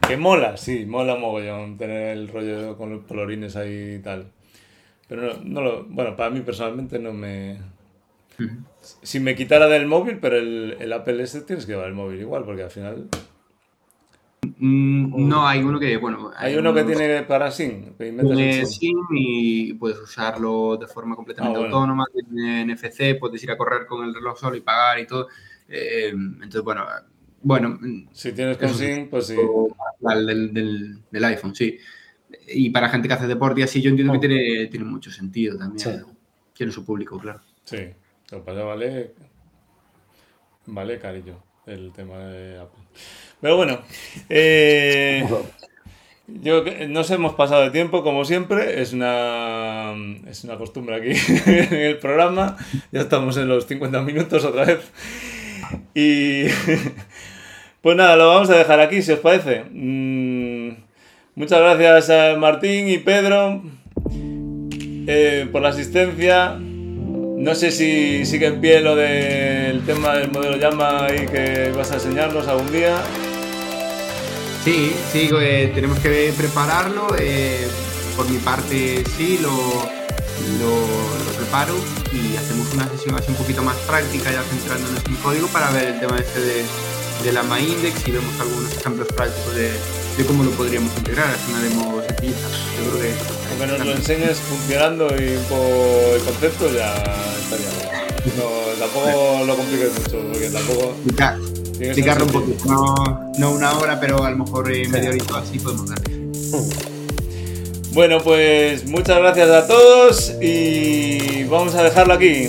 [0.06, 4.26] Que mola, sí, mola mogollón tener el rollo con los colorines ahí y tal.
[5.08, 5.84] Pero no, no lo.
[5.84, 7.56] Bueno, para mí personalmente no me
[9.02, 12.20] si me quitara del móvil, pero el, el Apple S tienes que llevar el móvil
[12.20, 13.08] igual, porque al final.
[14.58, 16.30] Mm, no, hay uno que, bueno.
[16.36, 17.94] Hay, uno que tiene para SIM.
[17.96, 22.06] Tiene SIM y puedes usarlo de forma completamente ah, autónoma.
[22.12, 25.28] Tiene NFC, puedes ir a correr con el reloj solo y pagar y todo.
[25.68, 26.84] Eh, entonces, bueno.
[27.42, 27.78] Bueno.
[28.12, 29.36] Si tienes con SIM, pues sí.
[30.00, 31.78] Del, del, del, iPhone, sí.
[32.48, 34.20] Y para gente que hace deporte y así, yo entiendo que oh.
[34.20, 36.04] tiene, tiene mucho sentido también.
[36.52, 37.40] Tiene su público, claro.
[37.64, 37.78] Sí.
[38.34, 39.12] Lo que pasa vale,
[40.66, 42.82] vale cariño el tema de Apple.
[43.40, 43.78] Pero bueno,
[44.28, 45.24] eh,
[46.26, 49.94] yo, nos hemos pasado de tiempo, como siempre, es una,
[50.28, 51.10] es una costumbre aquí
[51.46, 52.56] en el programa.
[52.90, 54.80] Ya estamos en los 50 minutos otra vez.
[55.94, 56.46] Y
[57.82, 59.62] pues nada, lo vamos a dejar aquí, si os parece.
[59.70, 60.70] Mm,
[61.36, 63.62] muchas gracias a Martín y Pedro
[65.06, 66.58] eh, por la asistencia.
[67.44, 71.90] No sé si sigue en pie lo del tema del modelo llama y que vas
[71.90, 72.96] a enseñarnos algún día.
[74.64, 77.08] Sí, sí, eh, tenemos que prepararlo.
[77.18, 77.68] Eh,
[78.16, 81.74] por mi parte, sí, lo, lo, preparo
[82.14, 85.88] y hacemos una sesión así un poquito más práctica, ya centrándonos en código para ver
[85.88, 86.64] el tema este de,
[87.22, 89.70] de la MyIndex y vemos algunos ejemplos prácticos de,
[90.16, 91.28] de cómo lo podríamos integrar.
[91.34, 92.48] Es una demo sencillita.
[92.78, 93.14] Yo creo que.
[93.50, 96.94] Aunque nos lo enseñes funcionando y por el concepto, ya
[97.42, 98.34] estaría bien.
[98.36, 98.44] No,
[98.78, 100.94] tampoco lo compliques mucho, porque tampoco.
[101.80, 102.64] Explicarlo un poquito.
[102.66, 106.14] No, no, una hora, pero a lo mejor eh, media horita así podemos darle.
[107.94, 112.48] Bueno, pues muchas gracias a todos y vamos a dejarlo aquí.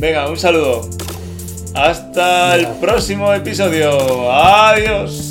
[0.00, 0.90] Venga, un saludo.
[1.74, 4.30] Hasta el próximo episodio.
[4.32, 5.23] Adiós.